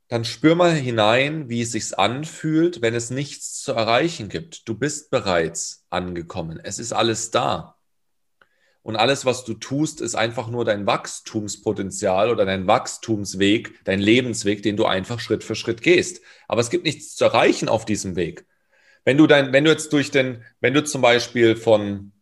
dann 0.08 0.24
spür 0.24 0.54
mal 0.54 0.72
hinein, 0.72 1.48
wie 1.48 1.62
es 1.62 1.72
sich 1.72 1.98
anfühlt, 1.98 2.80
wenn 2.80 2.94
es 2.94 3.10
nichts 3.10 3.60
zu 3.62 3.72
erreichen 3.72 4.28
gibt. 4.28 4.68
Du 4.68 4.78
bist 4.78 5.10
bereits 5.10 5.84
angekommen. 5.90 6.60
Es 6.62 6.78
ist 6.78 6.92
alles 6.92 7.32
da. 7.32 7.75
Und 8.86 8.94
alles, 8.94 9.24
was 9.24 9.44
du 9.44 9.54
tust, 9.54 10.00
ist 10.00 10.14
einfach 10.14 10.46
nur 10.46 10.64
dein 10.64 10.86
Wachstumspotenzial 10.86 12.30
oder 12.30 12.46
dein 12.46 12.68
Wachstumsweg, 12.68 13.80
dein 13.82 13.98
Lebensweg, 13.98 14.62
den 14.62 14.76
du 14.76 14.84
einfach 14.84 15.18
Schritt 15.18 15.42
für 15.42 15.56
Schritt 15.56 15.82
gehst. 15.82 16.20
Aber 16.46 16.60
es 16.60 16.70
gibt 16.70 16.84
nichts 16.84 17.16
zu 17.16 17.24
erreichen 17.24 17.68
auf 17.68 17.84
diesem 17.84 18.14
Weg. 18.14 18.46
Wenn 19.04 19.16
du 19.16 19.26
dein, 19.26 19.52
wenn 19.52 19.64
du 19.64 19.72
jetzt 19.72 19.92
durch 19.92 20.12
den, 20.12 20.44
wenn 20.60 20.72
du 20.72 20.84
zum 20.84 21.02
Beispiel 21.02 21.56
von 21.56 22.12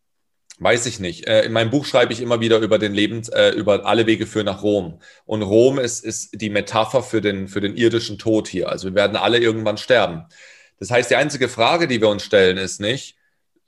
Weiß 0.59 0.87
ich 0.87 1.01
nicht. 1.01 1.27
Äh, 1.27 1.43
in 1.43 1.53
meinem 1.53 1.71
Buch 1.71 1.85
schreibe 1.85 2.13
ich 2.13 2.21
immer 2.21 2.41
wieder 2.41 2.61
über 2.61 2.79
den 2.79 2.95
Lebens, 2.95 3.29
äh, 3.29 3.51
über 3.51 3.85
alle 3.87 4.07
Wege 4.07 4.25
führen 4.25 4.47
nach 4.47 4.63
Rom. 4.63 5.01
Und 5.27 5.43
Rom 5.43 5.81
ist, 5.81 6.05
ist 6.05 6.41
die 6.41 6.49
Metapher 6.49 7.03
für 7.03 7.21
den, 7.21 7.49
für 7.49 7.61
den 7.61 7.77
irdischen 7.77 8.19
Tod 8.19 8.47
hier. 8.47 8.69
Also 8.69 8.89
wir 8.89 8.95
werden 8.95 9.17
alle 9.17 9.39
irgendwann 9.39 9.79
sterben. 9.79 10.27
Das 10.79 10.93
heißt, 10.93 11.11
die 11.11 11.17
einzige 11.17 11.49
Frage, 11.49 11.89
die 11.89 12.01
wir 12.01 12.09
uns 12.09 12.23
stellen, 12.23 12.57
ist 12.57 12.81
nicht, 12.81 13.17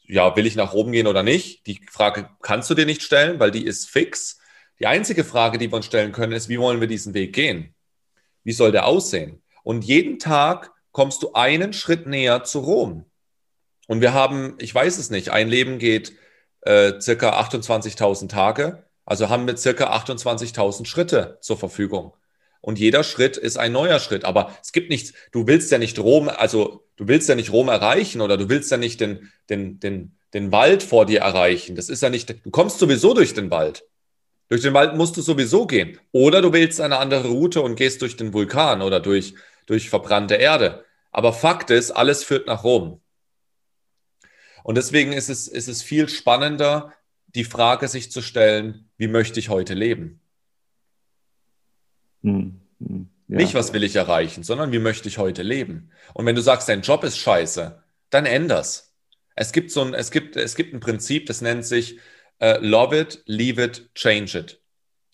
ja, 0.08 0.34
will 0.36 0.46
ich 0.46 0.56
nach 0.56 0.72
Rom 0.72 0.92
gehen 0.92 1.06
oder 1.06 1.22
nicht? 1.22 1.66
Die 1.66 1.80
Frage 1.90 2.30
kannst 2.42 2.70
du 2.70 2.74
dir 2.74 2.86
nicht 2.86 3.02
stellen, 3.02 3.40
weil 3.40 3.50
die 3.50 3.64
ist 3.64 3.88
fix. 3.88 4.38
Die 4.78 4.86
einzige 4.86 5.24
Frage, 5.24 5.58
die 5.58 5.70
wir 5.70 5.76
uns 5.76 5.86
stellen 5.86 6.12
können, 6.12 6.32
ist, 6.32 6.48
wie 6.48 6.60
wollen 6.60 6.80
wir 6.80 6.88
diesen 6.88 7.14
Weg 7.14 7.32
gehen? 7.32 7.74
Wie 8.44 8.52
soll 8.52 8.72
der 8.72 8.86
aussehen? 8.86 9.42
Und 9.62 9.84
jeden 9.84 10.18
Tag 10.18 10.72
kommst 10.92 11.22
du 11.22 11.32
einen 11.32 11.72
Schritt 11.72 12.06
näher 12.06 12.44
zu 12.44 12.60
Rom. 12.60 13.04
Und 13.88 14.00
wir 14.00 14.12
haben, 14.12 14.56
ich 14.60 14.74
weiß 14.74 14.98
es 14.98 15.10
nicht, 15.10 15.30
ein 15.30 15.48
Leben 15.48 15.78
geht 15.78 16.12
äh, 16.62 17.00
circa 17.00 17.40
28.000 17.40 18.28
Tage. 18.28 18.84
Also 19.04 19.28
haben 19.28 19.46
wir 19.46 19.56
circa 19.56 19.94
28.000 19.96 20.86
Schritte 20.86 21.38
zur 21.40 21.58
Verfügung. 21.58 22.14
Und 22.60 22.78
jeder 22.78 23.04
Schritt 23.04 23.36
ist 23.36 23.58
ein 23.58 23.72
neuer 23.72 24.00
Schritt. 24.00 24.24
Aber 24.24 24.56
es 24.62 24.72
gibt 24.72 24.90
nichts, 24.90 25.12
du 25.32 25.46
willst 25.46 25.70
ja 25.70 25.78
nicht 25.78 25.98
Rom, 25.98 26.28
also 26.28 26.85
du 26.96 27.08
willst 27.08 27.28
ja 27.28 27.34
nicht 27.34 27.52
Rom 27.52 27.68
erreichen 27.68 28.20
oder 28.20 28.36
du 28.36 28.48
willst 28.48 28.70
ja 28.70 28.76
nicht 28.76 29.00
den, 29.00 29.30
den, 29.48 29.78
den, 29.80 30.16
den 30.34 30.52
Wald 30.52 30.82
vor 30.82 31.06
dir 31.06 31.20
erreichen. 31.20 31.76
Das 31.76 31.88
ist 31.88 32.02
ja 32.02 32.10
nicht, 32.10 32.28
du 32.44 32.50
kommst 32.50 32.78
sowieso 32.78 33.14
durch 33.14 33.34
den 33.34 33.50
Wald. 33.50 33.84
Durch 34.48 34.62
den 34.62 34.74
Wald 34.74 34.96
musst 34.96 35.16
du 35.16 35.22
sowieso 35.22 35.66
gehen. 35.66 35.98
Oder 36.12 36.40
du 36.40 36.52
wählst 36.52 36.80
eine 36.80 36.98
andere 36.98 37.28
Route 37.28 37.60
und 37.62 37.76
gehst 37.76 38.02
durch 38.02 38.16
den 38.16 38.32
Vulkan 38.32 38.80
oder 38.80 39.00
durch, 39.00 39.34
durch 39.66 39.90
verbrannte 39.90 40.36
Erde. 40.36 40.84
Aber 41.10 41.32
Fakt 41.32 41.70
ist, 41.70 41.90
alles 41.90 42.22
führt 42.22 42.46
nach 42.46 42.62
Rom. 42.62 43.00
Und 44.62 44.76
deswegen 44.76 45.12
ist 45.12 45.28
es, 45.28 45.48
ist 45.48 45.68
es 45.68 45.82
viel 45.82 46.08
spannender, 46.08 46.92
die 47.28 47.44
Frage 47.44 47.88
sich 47.88 48.10
zu 48.10 48.22
stellen, 48.22 48.88
wie 48.96 49.08
möchte 49.08 49.40
ich 49.40 49.48
heute 49.48 49.74
leben? 49.74 50.20
Hm, 52.22 52.60
hm, 52.80 53.08
ja. 53.28 53.36
Nicht, 53.36 53.54
was 53.54 53.72
will 53.72 53.82
ich 53.82 53.96
erreichen, 53.96 54.42
sondern 54.42 54.72
wie 54.72 54.78
möchte 54.78 55.08
ich 55.08 55.18
heute 55.18 55.42
leben? 55.42 55.90
Und 56.14 56.26
wenn 56.26 56.36
du 56.36 56.42
sagst, 56.42 56.68
dein 56.68 56.82
Job 56.82 57.02
ist 57.04 57.18
scheiße, 57.18 57.82
dann 58.10 58.26
änders. 58.26 58.94
Es 59.34 59.52
gibt 59.52 59.70
so 59.70 59.82
ein, 59.82 59.94
es 59.94 60.10
gibt, 60.10 60.36
es 60.36 60.54
gibt 60.54 60.72
ein 60.74 60.80
Prinzip, 60.80 61.26
das 61.26 61.40
nennt 61.40 61.64
sich 61.64 61.98
uh, 62.42 62.54
Love 62.60 62.98
it, 62.98 63.22
leave 63.26 63.62
it, 63.62 63.90
change 63.94 64.38
it. 64.38 64.60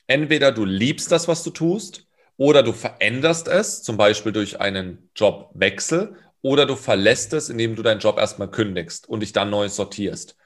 Entweder 0.06 0.52
du 0.52 0.64
liebst 0.64 1.10
das, 1.10 1.26
was 1.26 1.42
du 1.42 1.50
tust, 1.50 2.06
oder 2.36 2.62
du 2.62 2.72
veränderst 2.72 3.48
es, 3.48 3.82
zum 3.82 3.96
Beispiel 3.96 4.32
durch 4.32 4.60
einen 4.60 5.10
Jobwechsel, 5.16 6.16
oder 6.42 6.66
du 6.66 6.76
verlässt 6.76 7.32
es, 7.32 7.48
indem 7.48 7.76
du 7.76 7.82
deinen 7.82 8.00
Job 8.00 8.18
erstmal 8.18 8.50
kündigst 8.50 9.08
und 9.08 9.20
dich 9.20 9.32
dann 9.32 9.50
neu 9.50 9.68
sortierst. 9.68 10.36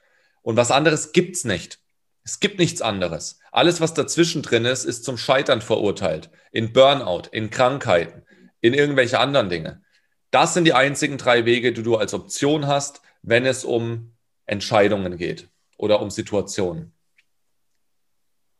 Und 0.41 0.55
was 0.55 0.71
anderes 0.71 1.11
gibt's 1.11 1.43
nicht. 1.43 1.79
Es 2.27 2.41
gibt 2.41 2.59
nichts 2.59 2.81
anderes. 2.81 3.39
Alles, 3.53 3.79
was 3.79 3.93
dazwischen 3.93 4.41
drin 4.41 4.65
ist, 4.65 4.83
ist 4.83 5.05
zum 5.05 5.15
Scheitern 5.15 5.61
verurteilt. 5.61 6.29
In 6.51 6.73
Burnout, 6.73 7.29
in 7.31 7.49
Krankheiten, 7.49 8.23
in 8.59 8.73
irgendwelche 8.73 9.19
anderen 9.19 9.47
Dinge. 9.47 9.81
Das 10.29 10.53
sind 10.53 10.65
die 10.65 10.73
einzigen 10.73 11.17
drei 11.17 11.45
Wege, 11.45 11.71
die 11.71 11.83
du 11.83 11.95
als 11.95 12.13
Option 12.13 12.67
hast, 12.67 13.01
wenn 13.21 13.45
es 13.45 13.63
um 13.63 14.11
Entscheidungen 14.45 15.15
geht 15.15 15.47
oder 15.77 16.01
um 16.01 16.09
Situationen. 16.09 16.91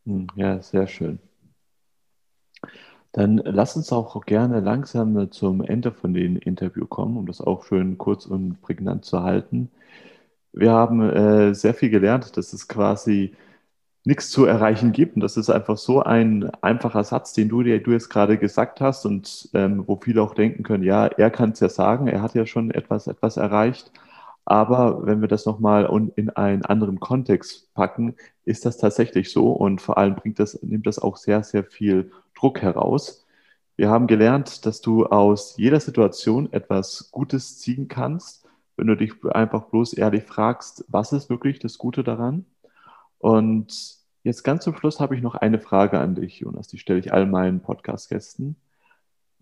Hm, 0.06 0.28
ja, 0.34 0.62
sehr 0.62 0.86
schön. 0.86 1.18
Dann 3.12 3.36
lass 3.36 3.76
uns 3.76 3.92
auch 3.92 4.24
gerne 4.24 4.60
langsam 4.60 5.30
zum 5.30 5.62
Ende 5.62 5.92
von 5.92 6.14
dem 6.14 6.38
Interview 6.38 6.86
kommen, 6.86 7.18
um 7.18 7.26
das 7.26 7.42
auch 7.42 7.66
schön 7.66 7.98
kurz 7.98 8.24
und 8.24 8.62
prägnant 8.62 9.04
zu 9.04 9.22
halten. 9.22 9.70
Wir 10.54 10.72
haben 10.72 11.02
äh, 11.02 11.54
sehr 11.54 11.74
viel 11.74 11.90
gelernt, 11.90 12.34
dass 12.38 12.54
es 12.54 12.66
quasi 12.66 13.34
nichts 14.08 14.30
zu 14.30 14.46
erreichen 14.46 14.92
gibt. 14.92 15.16
Und 15.16 15.20
das 15.20 15.36
ist 15.36 15.50
einfach 15.50 15.76
so 15.76 16.02
ein 16.02 16.50
einfacher 16.62 17.04
Satz, 17.04 17.34
den 17.34 17.50
du, 17.50 17.62
dir, 17.62 17.82
du 17.82 17.92
jetzt 17.92 18.08
gerade 18.08 18.38
gesagt 18.38 18.80
hast 18.80 19.04
und 19.04 19.50
ähm, 19.52 19.84
wo 19.86 20.00
viele 20.02 20.22
auch 20.22 20.34
denken 20.34 20.62
können, 20.62 20.82
ja, 20.82 21.06
er 21.06 21.30
kann 21.30 21.50
es 21.50 21.60
ja 21.60 21.68
sagen, 21.68 22.08
er 22.08 22.22
hat 22.22 22.34
ja 22.34 22.46
schon 22.46 22.70
etwas, 22.70 23.06
etwas 23.06 23.36
erreicht. 23.36 23.92
Aber 24.46 25.04
wenn 25.04 25.20
wir 25.20 25.28
das 25.28 25.44
nochmal 25.44 25.84
in 26.16 26.30
einen 26.30 26.64
anderen 26.64 27.00
Kontext 27.00 27.74
packen, 27.74 28.14
ist 28.46 28.64
das 28.64 28.78
tatsächlich 28.78 29.30
so 29.30 29.52
und 29.52 29.82
vor 29.82 29.98
allem 29.98 30.16
bringt 30.16 30.38
das, 30.38 30.58
nimmt 30.62 30.86
das 30.86 30.98
auch 30.98 31.18
sehr, 31.18 31.42
sehr 31.42 31.64
viel 31.64 32.10
Druck 32.34 32.62
heraus. 32.62 33.26
Wir 33.76 33.90
haben 33.90 34.06
gelernt, 34.06 34.64
dass 34.64 34.80
du 34.80 35.04
aus 35.04 35.58
jeder 35.58 35.80
Situation 35.80 36.50
etwas 36.50 37.10
Gutes 37.12 37.58
ziehen 37.58 37.88
kannst, 37.88 38.46
wenn 38.78 38.86
du 38.86 38.96
dich 38.96 39.12
einfach 39.32 39.64
bloß 39.66 39.92
ehrlich 39.92 40.24
fragst, 40.24 40.86
was 40.88 41.12
ist 41.12 41.28
wirklich 41.28 41.58
das 41.58 41.76
Gute 41.76 42.02
daran? 42.02 42.46
Und 43.18 43.97
jetzt 44.22 44.42
ganz 44.42 44.64
zum 44.64 44.76
Schluss 44.76 45.00
habe 45.00 45.16
ich 45.16 45.22
noch 45.22 45.34
eine 45.34 45.58
Frage 45.58 45.98
an 45.98 46.14
dich, 46.14 46.40
Jonas, 46.40 46.68
die 46.68 46.78
stelle 46.78 46.98
ich 46.98 47.12
all 47.12 47.26
meinen 47.26 47.60
Podcast-Gästen. 47.60 48.56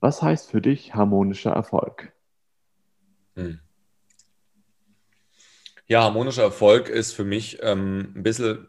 Was 0.00 0.22
heißt 0.22 0.50
für 0.50 0.60
dich 0.60 0.94
harmonischer 0.94 1.52
Erfolg? 1.52 2.12
Hm. 3.34 3.60
Ja, 5.86 6.02
harmonischer 6.02 6.42
Erfolg 6.42 6.88
ist 6.88 7.12
für 7.12 7.24
mich 7.24 7.58
ähm, 7.62 8.12
ein 8.16 8.22
bisschen 8.22 8.68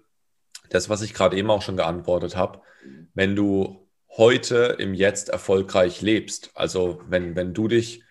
das, 0.70 0.90
was 0.90 1.02
ich 1.02 1.14
gerade 1.14 1.38
eben 1.38 1.50
auch 1.50 1.62
schon 1.62 1.78
geantwortet 1.78 2.36
habe. 2.36 2.62
Wenn 3.14 3.36
du 3.36 3.88
heute 4.10 4.76
im 4.80 4.94
Jetzt 4.94 5.30
erfolgreich 5.30 6.02
lebst. 6.02 6.52
Also 6.56 7.02
wenn, 7.08 7.36
wenn 7.36 7.54
du 7.54 7.68
dich 7.68 8.04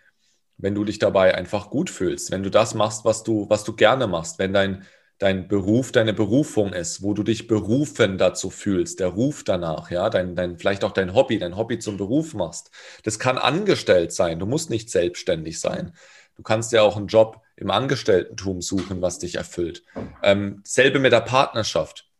wenn 0.59 0.75
du 0.75 0.85
dich 0.85 0.99
dabei 0.99 1.35
einfach 1.35 1.71
gut 1.71 1.91
fühlst, 1.91 2.31
wenn 2.31 2.43
du 2.43 2.51
das 2.51 2.75
machst, 2.75 3.05
was 3.05 3.23
du, 3.23 3.49
was 3.51 3.65
du 3.65 3.75
gerne 3.75 4.07
machst, 4.07 4.39
wenn 4.39 4.53
dein, 4.53 4.85
dein 5.19 5.49
Beruf 5.49 5.93
deine 5.93 6.13
Berufung 6.13 6.73
ist, 6.73 7.03
wo 7.03 7.15
du 7.15 7.23
dich 7.23 7.47
berufen 7.47 8.19
dazu 8.19 8.51
fühlst, 8.51 9.01
der 9.01 9.09
Ruf 9.09 9.45
danach, 9.45 9.91
ja, 9.91 10.11
dein, 10.11 10.37
dein, 10.37 10.59
vielleicht 10.59 10.85
auch 10.85 10.93
dein 10.93 11.15
Hobby, 11.15 11.39
dein 11.39 11.57
Hobby 11.57 11.79
zum 11.79 11.97
Beruf 11.97 12.35
machst. 12.35 12.71
Das 13.03 13.19
kann 13.19 13.39
angestellt 13.39 14.13
sein, 14.13 14.39
du 14.39 14.47
musst 14.47 14.69
nicht 14.71 14.91
selbstständig 14.91 15.59
sein. 15.59 15.93
Du 16.37 16.43
kannst 16.43 16.73
ja 16.73 16.83
auch 16.83 16.97
einen 16.97 17.07
Job 17.07 17.41
im 17.57 17.71
Angestellten-Tum 17.71 18.61
suchen, 18.61 19.01
was 19.01 19.19
dich 19.19 19.37
erfüllt. 19.37 19.83
Ähm, 20.23 20.61
selbe 20.65 20.99
mit 20.99 21.13
der 21.13 21.23
Partnerschaft. 21.23 22.11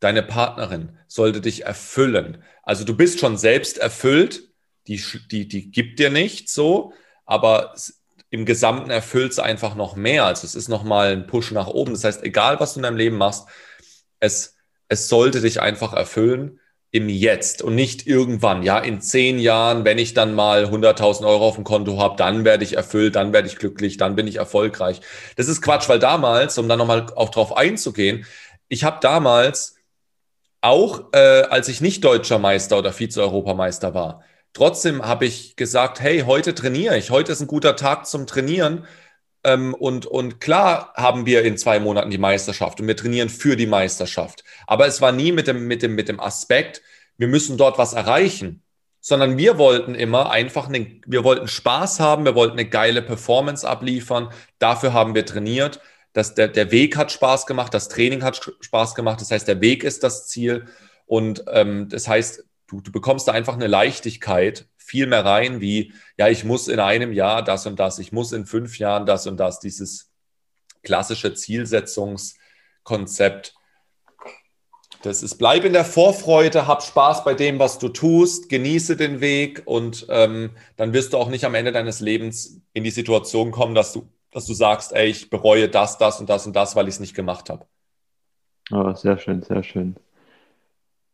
Deine 0.00 0.22
Partnerin 0.22 0.98
sollte 1.06 1.40
dich 1.40 1.64
erfüllen. 1.64 2.44
Also 2.62 2.84
du 2.84 2.94
bist 2.94 3.18
schon 3.18 3.38
selbst 3.38 3.78
erfüllt, 3.78 4.50
die, 4.86 5.02
die, 5.30 5.48
die 5.48 5.70
gibt 5.70 5.98
dir 5.98 6.10
nichts 6.10 6.52
so, 6.52 6.92
aber 7.24 7.74
im 8.36 8.44
Gesamten 8.44 8.90
erfüllt 8.90 9.32
es 9.32 9.38
einfach 9.38 9.74
noch 9.74 9.96
mehr. 9.96 10.26
Also 10.26 10.46
es 10.46 10.54
ist 10.54 10.68
nochmal 10.68 11.12
ein 11.12 11.26
Push 11.26 11.52
nach 11.52 11.68
oben. 11.68 11.92
Das 11.92 12.04
heißt, 12.04 12.22
egal 12.22 12.60
was 12.60 12.74
du 12.74 12.80
in 12.80 12.84
deinem 12.84 12.98
Leben 12.98 13.16
machst, 13.16 13.48
es, 14.20 14.56
es 14.88 15.08
sollte 15.08 15.40
dich 15.40 15.60
einfach 15.60 15.94
erfüllen 15.94 16.60
im 16.90 17.08
Jetzt 17.08 17.62
und 17.62 17.74
nicht 17.74 18.06
irgendwann. 18.06 18.62
Ja, 18.62 18.78
in 18.78 19.00
zehn 19.00 19.38
Jahren, 19.38 19.84
wenn 19.84 19.98
ich 19.98 20.14
dann 20.14 20.34
mal 20.34 20.66
100.000 20.66 21.26
Euro 21.26 21.48
auf 21.48 21.54
dem 21.56 21.64
Konto 21.64 21.98
habe, 21.98 22.16
dann 22.16 22.44
werde 22.44 22.64
ich 22.64 22.76
erfüllt, 22.76 23.16
dann 23.16 23.32
werde 23.32 23.48
ich 23.48 23.56
glücklich, 23.56 23.96
dann 23.96 24.16
bin 24.16 24.26
ich 24.26 24.36
erfolgreich. 24.36 25.00
Das 25.36 25.48
ist 25.48 25.62
Quatsch, 25.62 25.88
weil 25.88 25.98
damals, 25.98 26.58
um 26.58 26.68
dann 26.68 26.78
nochmal 26.78 27.06
auch 27.16 27.30
drauf 27.30 27.56
einzugehen, 27.56 28.26
ich 28.68 28.84
habe 28.84 28.98
damals 29.00 29.76
auch, 30.60 31.12
äh, 31.12 31.42
als 31.50 31.68
ich 31.68 31.80
nicht 31.80 32.04
deutscher 32.04 32.38
Meister 32.38 32.78
oder 32.78 32.92
Vize-Europameister 32.92 33.94
war, 33.94 34.22
Trotzdem 34.56 35.02
habe 35.02 35.26
ich 35.26 35.54
gesagt, 35.56 36.00
hey, 36.00 36.20
heute 36.20 36.54
trainiere 36.54 36.96
ich, 36.96 37.10
heute 37.10 37.30
ist 37.30 37.42
ein 37.42 37.46
guter 37.46 37.76
Tag 37.76 38.06
zum 38.06 38.26
Trainieren. 38.26 38.86
Ähm, 39.44 39.74
und, 39.74 40.06
und 40.06 40.40
klar 40.40 40.94
haben 40.96 41.26
wir 41.26 41.42
in 41.42 41.58
zwei 41.58 41.78
Monaten 41.78 42.10
die 42.10 42.16
Meisterschaft 42.16 42.80
und 42.80 42.88
wir 42.88 42.96
trainieren 42.96 43.28
für 43.28 43.56
die 43.56 43.66
Meisterschaft. 43.66 44.44
Aber 44.66 44.86
es 44.86 45.02
war 45.02 45.12
nie 45.12 45.30
mit 45.30 45.46
dem, 45.46 45.66
mit 45.66 45.82
dem, 45.82 45.94
mit 45.94 46.08
dem 46.08 46.20
Aspekt, 46.20 46.80
wir 47.18 47.28
müssen 47.28 47.58
dort 47.58 47.76
was 47.76 47.92
erreichen, 47.92 48.62
sondern 49.02 49.36
wir 49.36 49.58
wollten 49.58 49.94
immer 49.94 50.30
einfach, 50.30 50.68
eine, 50.68 51.02
wir 51.04 51.22
wollten 51.22 51.48
Spaß 51.48 52.00
haben, 52.00 52.24
wir 52.24 52.34
wollten 52.34 52.58
eine 52.58 52.66
geile 52.66 53.02
Performance 53.02 53.68
abliefern. 53.68 54.30
Dafür 54.58 54.94
haben 54.94 55.14
wir 55.14 55.26
trainiert. 55.26 55.80
Das, 56.14 56.34
der, 56.34 56.48
der 56.48 56.70
Weg 56.70 56.96
hat 56.96 57.12
Spaß 57.12 57.44
gemacht, 57.44 57.74
das 57.74 57.90
Training 57.90 58.24
hat 58.24 58.40
Spaß 58.60 58.94
gemacht. 58.94 59.20
Das 59.20 59.30
heißt, 59.30 59.46
der 59.48 59.60
Weg 59.60 59.84
ist 59.84 60.02
das 60.02 60.28
Ziel. 60.28 60.64
Und 61.04 61.44
ähm, 61.52 61.90
das 61.90 62.08
heißt, 62.08 62.42
du, 62.66 62.80
du 62.80 62.90
bekommst 62.92 63.28
da 63.28 63.32
einfach 63.32 63.54
eine 63.54 63.66
Leichtigkeit 63.66 64.68
viel 64.76 65.06
mehr 65.06 65.24
rein, 65.24 65.60
wie, 65.60 65.92
ja, 66.16 66.28
ich 66.28 66.44
muss 66.44 66.68
in 66.68 66.78
einem 66.78 67.12
Jahr 67.12 67.42
das 67.42 67.66
und 67.66 67.80
das, 67.80 67.98
ich 67.98 68.12
muss 68.12 68.32
in 68.32 68.46
fünf 68.46 68.78
Jahren 68.78 69.04
das 69.04 69.26
und 69.26 69.38
das, 69.38 69.58
dieses 69.58 70.12
klassische 70.82 71.34
Zielsetzungskonzept. 71.34 73.54
Das 75.02 75.22
ist, 75.22 75.36
bleib 75.36 75.64
in 75.64 75.72
der 75.72 75.84
Vorfreude, 75.84 76.66
hab 76.66 76.82
Spaß 76.82 77.24
bei 77.24 77.34
dem, 77.34 77.58
was 77.58 77.78
du 77.78 77.88
tust, 77.88 78.48
genieße 78.48 78.96
den 78.96 79.20
Weg 79.20 79.62
und 79.64 80.06
ähm, 80.08 80.50
dann 80.76 80.92
wirst 80.92 81.12
du 81.12 81.18
auch 81.18 81.28
nicht 81.28 81.44
am 81.44 81.54
Ende 81.54 81.72
deines 81.72 82.00
Lebens 82.00 82.60
in 82.72 82.84
die 82.84 82.90
Situation 82.90 83.50
kommen, 83.50 83.74
dass 83.74 83.92
du, 83.92 84.08
dass 84.30 84.46
du 84.46 84.54
sagst, 84.54 84.92
ey, 84.92 85.08
ich 85.08 85.30
bereue 85.30 85.68
das, 85.68 85.98
das 85.98 86.20
und 86.20 86.30
das 86.30 86.46
und 86.46 86.56
das, 86.56 86.76
weil 86.76 86.88
ich 86.88 86.94
es 86.94 87.00
nicht 87.00 87.14
gemacht 87.14 87.50
habe. 87.50 87.66
Oh, 88.72 88.94
sehr 88.94 89.18
schön, 89.18 89.42
sehr 89.42 89.62
schön. 89.62 89.96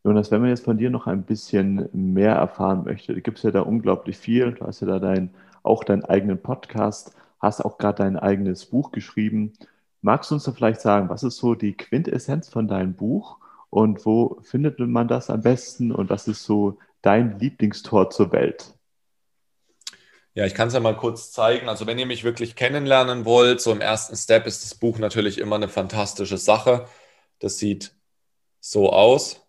Jonas, 0.04 0.32
wenn 0.32 0.40
man 0.40 0.50
jetzt 0.50 0.64
von 0.64 0.78
dir 0.78 0.90
noch 0.90 1.06
ein 1.06 1.22
bisschen 1.22 1.88
mehr 1.92 2.34
erfahren 2.34 2.82
möchte, 2.84 3.20
gibt 3.20 3.38
es 3.38 3.44
ja 3.44 3.52
da 3.52 3.60
unglaublich 3.60 4.16
viel. 4.16 4.52
Du 4.52 4.66
hast 4.66 4.80
ja 4.80 4.88
da 4.88 4.98
dein, 4.98 5.32
auch 5.62 5.84
deinen 5.84 6.04
eigenen 6.04 6.42
Podcast, 6.42 7.14
hast 7.38 7.64
auch 7.64 7.78
gerade 7.78 8.02
dein 8.02 8.16
eigenes 8.16 8.66
Buch 8.66 8.90
geschrieben. 8.90 9.52
Magst 10.00 10.30
du 10.30 10.34
uns 10.34 10.44
da 10.44 10.52
vielleicht 10.52 10.80
sagen, 10.80 11.08
was 11.08 11.22
ist 11.22 11.36
so 11.36 11.54
die 11.54 11.76
Quintessenz 11.76 12.48
von 12.48 12.66
deinem 12.66 12.94
Buch 12.94 13.38
und 13.70 14.04
wo 14.04 14.38
findet 14.42 14.80
man 14.80 15.06
das 15.06 15.30
am 15.30 15.42
besten 15.42 15.92
und 15.92 16.10
was 16.10 16.26
ist 16.26 16.42
so 16.42 16.78
dein 17.00 17.38
Lieblingstor 17.38 18.10
zur 18.10 18.32
Welt? 18.32 18.74
Ja, 20.34 20.46
ich 20.46 20.54
kann 20.54 20.68
es 20.68 20.74
ja 20.74 20.80
mal 20.80 20.96
kurz 20.96 21.30
zeigen. 21.30 21.68
Also 21.68 21.86
wenn 21.86 21.98
ihr 21.98 22.06
mich 22.06 22.24
wirklich 22.24 22.56
kennenlernen 22.56 23.24
wollt, 23.24 23.60
so 23.60 23.70
im 23.70 23.80
ersten 23.80 24.16
Step 24.16 24.46
ist 24.46 24.64
das 24.64 24.74
Buch 24.74 24.98
natürlich 24.98 25.38
immer 25.38 25.56
eine 25.56 25.68
fantastische 25.68 26.38
Sache. 26.38 26.86
Das 27.38 27.58
sieht 27.58 27.94
so 28.58 28.92
aus. 28.92 29.41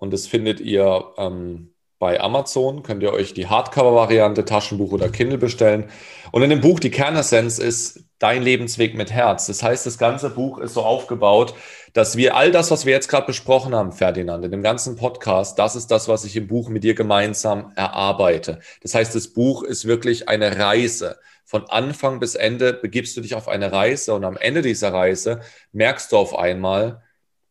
Und 0.00 0.12
das 0.12 0.26
findet 0.26 0.60
ihr 0.60 1.12
ähm, 1.18 1.74
bei 1.98 2.18
Amazon. 2.20 2.82
Könnt 2.82 3.02
ihr 3.02 3.12
euch 3.12 3.34
die 3.34 3.46
Hardcover-Variante, 3.46 4.46
Taschenbuch 4.46 4.92
oder 4.92 5.10
Kindle 5.10 5.36
bestellen. 5.36 5.90
Und 6.32 6.42
in 6.42 6.48
dem 6.48 6.62
Buch, 6.62 6.80
die 6.80 6.90
Kernessenz, 6.90 7.58
ist 7.58 8.04
dein 8.18 8.42
Lebensweg 8.42 8.94
mit 8.94 9.12
Herz. 9.12 9.46
Das 9.46 9.62
heißt, 9.62 9.84
das 9.84 9.98
ganze 9.98 10.30
Buch 10.30 10.58
ist 10.58 10.72
so 10.72 10.82
aufgebaut, 10.82 11.54
dass 11.92 12.16
wir 12.16 12.34
all 12.34 12.50
das, 12.50 12.70
was 12.70 12.86
wir 12.86 12.94
jetzt 12.94 13.08
gerade 13.08 13.26
besprochen 13.26 13.74
haben, 13.74 13.92
Ferdinand, 13.92 14.42
in 14.42 14.50
dem 14.50 14.62
ganzen 14.62 14.96
Podcast, 14.96 15.58
das 15.58 15.76
ist 15.76 15.90
das, 15.90 16.08
was 16.08 16.24
ich 16.24 16.34
im 16.34 16.46
Buch 16.46 16.70
mit 16.70 16.82
dir 16.82 16.94
gemeinsam 16.94 17.72
erarbeite. 17.76 18.60
Das 18.82 18.94
heißt, 18.94 19.14
das 19.14 19.28
Buch 19.28 19.62
ist 19.62 19.84
wirklich 19.84 20.30
eine 20.30 20.58
Reise. 20.58 21.18
Von 21.44 21.68
Anfang 21.68 22.20
bis 22.20 22.36
Ende 22.36 22.72
begibst 22.72 23.16
du 23.18 23.20
dich 23.20 23.34
auf 23.34 23.48
eine 23.48 23.70
Reise 23.70 24.14
und 24.14 24.24
am 24.24 24.38
Ende 24.38 24.62
dieser 24.62 24.94
Reise 24.94 25.40
merkst 25.72 26.12
du 26.12 26.16
auf 26.16 26.38
einmal, 26.38 27.02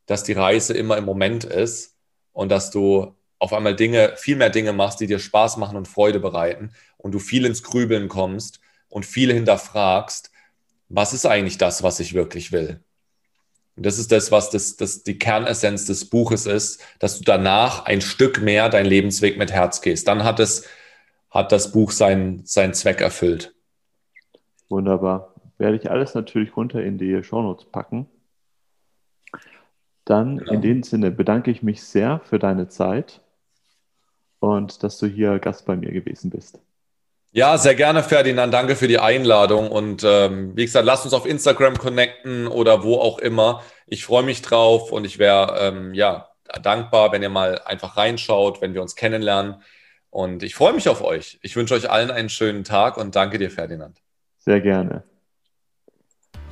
dass 0.07 0.23
die 0.23 0.33
Reise 0.33 0.73
immer 0.73 0.97
im 0.97 1.05
Moment 1.05 1.43
ist 1.43 1.98
und 2.33 2.49
dass 2.49 2.71
du 2.71 3.15
auf 3.39 3.53
einmal 3.53 3.75
Dinge, 3.75 4.13
viel 4.17 4.35
mehr 4.35 4.49
Dinge 4.49 4.73
machst, 4.73 4.99
die 4.99 5.07
dir 5.07 5.19
Spaß 5.19 5.57
machen 5.57 5.77
und 5.77 5.87
Freude 5.87 6.19
bereiten 6.19 6.71
und 6.97 7.13
du 7.13 7.19
viel 7.19 7.45
ins 7.45 7.63
Grübeln 7.63 8.09
kommst 8.09 8.59
und 8.89 9.05
viel 9.05 9.33
hinterfragst, 9.33 10.31
was 10.89 11.13
ist 11.13 11.25
eigentlich 11.25 11.57
das, 11.57 11.83
was 11.83 11.99
ich 11.99 12.13
wirklich 12.13 12.51
will? 12.51 12.81
Und 13.77 13.85
das 13.85 13.97
ist 13.97 14.11
das, 14.11 14.31
was 14.31 14.49
das, 14.49 14.75
das 14.75 15.03
die 15.03 15.17
Kernessenz 15.17 15.85
des 15.85 16.09
Buches 16.09 16.45
ist, 16.45 16.83
dass 16.99 17.17
du 17.17 17.23
danach 17.23 17.85
ein 17.85 18.01
Stück 18.01 18.41
mehr 18.41 18.67
deinen 18.67 18.87
Lebensweg 18.87 19.37
mit 19.37 19.53
Herz 19.53 19.81
gehst. 19.81 20.07
Dann 20.09 20.25
hat 20.25 20.41
es, 20.41 20.67
hat 21.29 21.53
das 21.53 21.71
Buch 21.71 21.91
seinen, 21.91 22.45
seinen 22.45 22.73
Zweck 22.73 22.99
erfüllt. 22.99 23.55
Wunderbar. 24.67 25.33
Werde 25.57 25.77
ich 25.77 25.89
alles 25.89 26.13
natürlich 26.13 26.57
runter 26.57 26.83
in 26.83 26.97
die 26.97 27.23
Shownotes 27.23 27.65
packen. 27.71 28.07
Dann 30.09 30.39
genau. 30.39 30.53
in 30.53 30.61
dem 30.61 30.81
Sinne 30.81 31.11
bedanke 31.11 31.51
ich 31.51 31.61
mich 31.61 31.83
sehr 31.83 32.19
für 32.23 32.39
deine 32.39 32.67
Zeit 32.67 33.21
und 34.39 34.81
dass 34.81 34.97
du 34.97 35.05
hier 35.05 35.37
Gast 35.37 35.67
bei 35.67 35.75
mir 35.75 35.91
gewesen 35.91 36.31
bist. 36.31 36.59
Ja, 37.31 37.59
sehr 37.59 37.75
gerne, 37.75 38.01
Ferdinand. 38.01 38.51
Danke 38.51 38.75
für 38.75 38.87
die 38.87 38.97
Einladung. 38.97 39.69
Und 39.69 40.03
ähm, 40.03 40.57
wie 40.57 40.65
gesagt, 40.65 40.87
lass 40.87 41.05
uns 41.05 41.13
auf 41.13 41.27
Instagram 41.27 41.77
connecten 41.77 42.47
oder 42.47 42.83
wo 42.83 42.95
auch 42.95 43.19
immer. 43.19 43.61
Ich 43.85 44.03
freue 44.03 44.23
mich 44.23 44.41
drauf 44.41 44.91
und 44.91 45.05
ich 45.05 45.19
wäre 45.19 45.59
ähm, 45.59 45.93
ja 45.93 46.29
dankbar, 46.63 47.11
wenn 47.11 47.21
ihr 47.21 47.29
mal 47.29 47.61
einfach 47.65 47.95
reinschaut, 47.95 48.61
wenn 48.61 48.73
wir 48.73 48.81
uns 48.81 48.95
kennenlernen. 48.95 49.61
Und 50.09 50.41
ich 50.41 50.55
freue 50.55 50.73
mich 50.73 50.89
auf 50.89 51.03
euch. 51.03 51.37
Ich 51.43 51.55
wünsche 51.55 51.75
euch 51.75 51.91
allen 51.91 52.09
einen 52.09 52.29
schönen 52.29 52.63
Tag 52.63 52.97
und 52.97 53.15
danke 53.15 53.37
dir, 53.37 53.51
Ferdinand. 53.51 54.01
Sehr 54.39 54.59
gerne. 54.59 55.03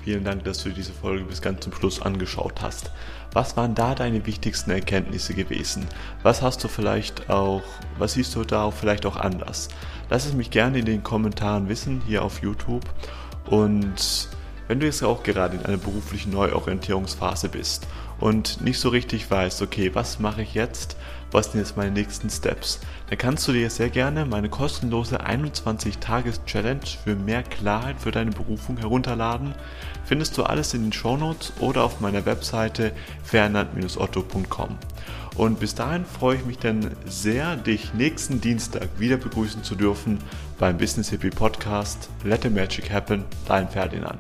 Vielen 0.08 0.24
Dank, 0.24 0.46
dass 0.46 0.64
du 0.64 0.70
diese 0.70 0.94
Folge 0.94 1.26
bis 1.26 1.42
ganz 1.42 1.60
zum 1.66 1.74
Schluss 1.74 2.02
angeschaut 2.02 2.62
hast. 2.62 2.92
Was 3.34 3.58
waren 3.58 3.76
da 3.76 3.94
deine 3.94 4.26
wichtigsten 4.26 4.72
Erkenntnisse 4.72 5.34
gewesen? 5.34 5.86
Was 6.24 6.42
hast 6.42 6.64
du 6.64 6.70
vielleicht 6.70 7.30
auch, 7.30 7.62
was 7.98 8.14
siehst 8.14 8.34
du 8.34 8.46
da 8.46 8.64
auch 8.64 8.74
vielleicht 8.74 9.06
auch 9.06 9.18
anders? 9.18 9.68
Lass 10.10 10.26
es 10.26 10.32
mich 10.32 10.50
gerne 10.50 10.80
in 10.80 10.86
den 10.86 11.04
Kommentaren 11.04 11.68
wissen, 11.68 12.02
hier 12.08 12.24
auf 12.24 12.42
YouTube. 12.42 12.86
Und 13.50 14.30
wenn 14.70 14.80
du 14.80 14.86
jetzt 14.86 15.04
auch 15.04 15.24
gerade 15.24 15.58
in 15.58 15.66
einer 15.66 15.76
beruflichen 15.76 16.32
Neuorientierungsphase 16.32 17.50
bist 17.50 17.86
und 18.22 18.62
nicht 18.62 18.80
so 18.80 18.88
richtig 18.88 19.30
weißt, 19.30 19.62
okay, 19.62 19.94
was 19.94 20.20
mache 20.20 20.42
ich 20.42 20.54
jetzt? 20.54 20.96
Was 21.32 21.52
sind 21.52 21.60
jetzt 21.60 21.78
meine 21.78 21.92
nächsten 21.92 22.30
Steps, 22.30 22.80
dann 23.10 23.18
kannst 23.18 23.48
du 23.48 23.54
dir 23.54 23.70
sehr 23.70 23.90
gerne 23.90 24.26
meine 24.26 24.50
kostenlose 24.50 25.22
21-Tages-Challenge 25.26 26.86
für 27.04 27.16
mehr 27.16 27.44
Klarheit 27.44 28.00
für 28.00 28.12
deine 28.12 28.32
Berufung 28.32 28.78
herunterladen. 28.78 29.54
Findest 30.06 30.38
du 30.38 30.44
alles 30.44 30.74
in 30.74 30.84
den 30.84 30.94
Show 30.94 31.18
Notes 31.18 31.54
oder 31.60 31.84
auf 31.84 32.00
meiner 32.00 32.26
Webseite 32.26 32.92
fernand-otto.com. 33.24 34.78
Und 35.36 35.60
bis 35.60 35.76
dahin 35.76 36.04
freue 36.04 36.38
ich 36.38 36.46
mich 36.46 36.58
dann 36.58 36.92
sehr, 37.06 37.56
dich 37.56 37.94
nächsten 37.94 38.42
Dienstag 38.42 38.90
wieder 38.98 39.18
begrüßen 39.18 39.64
zu 39.64 39.76
dürfen 39.76 40.18
beim 40.58 40.78
Business 40.78 41.10
Hippie 41.10 41.30
Podcast 41.30 42.10
Let 42.24 42.42
the 42.44 42.50
Magic 42.50 42.92
Happen, 42.92 43.24
dein 43.48 43.70
Ferdinand. 43.70 44.20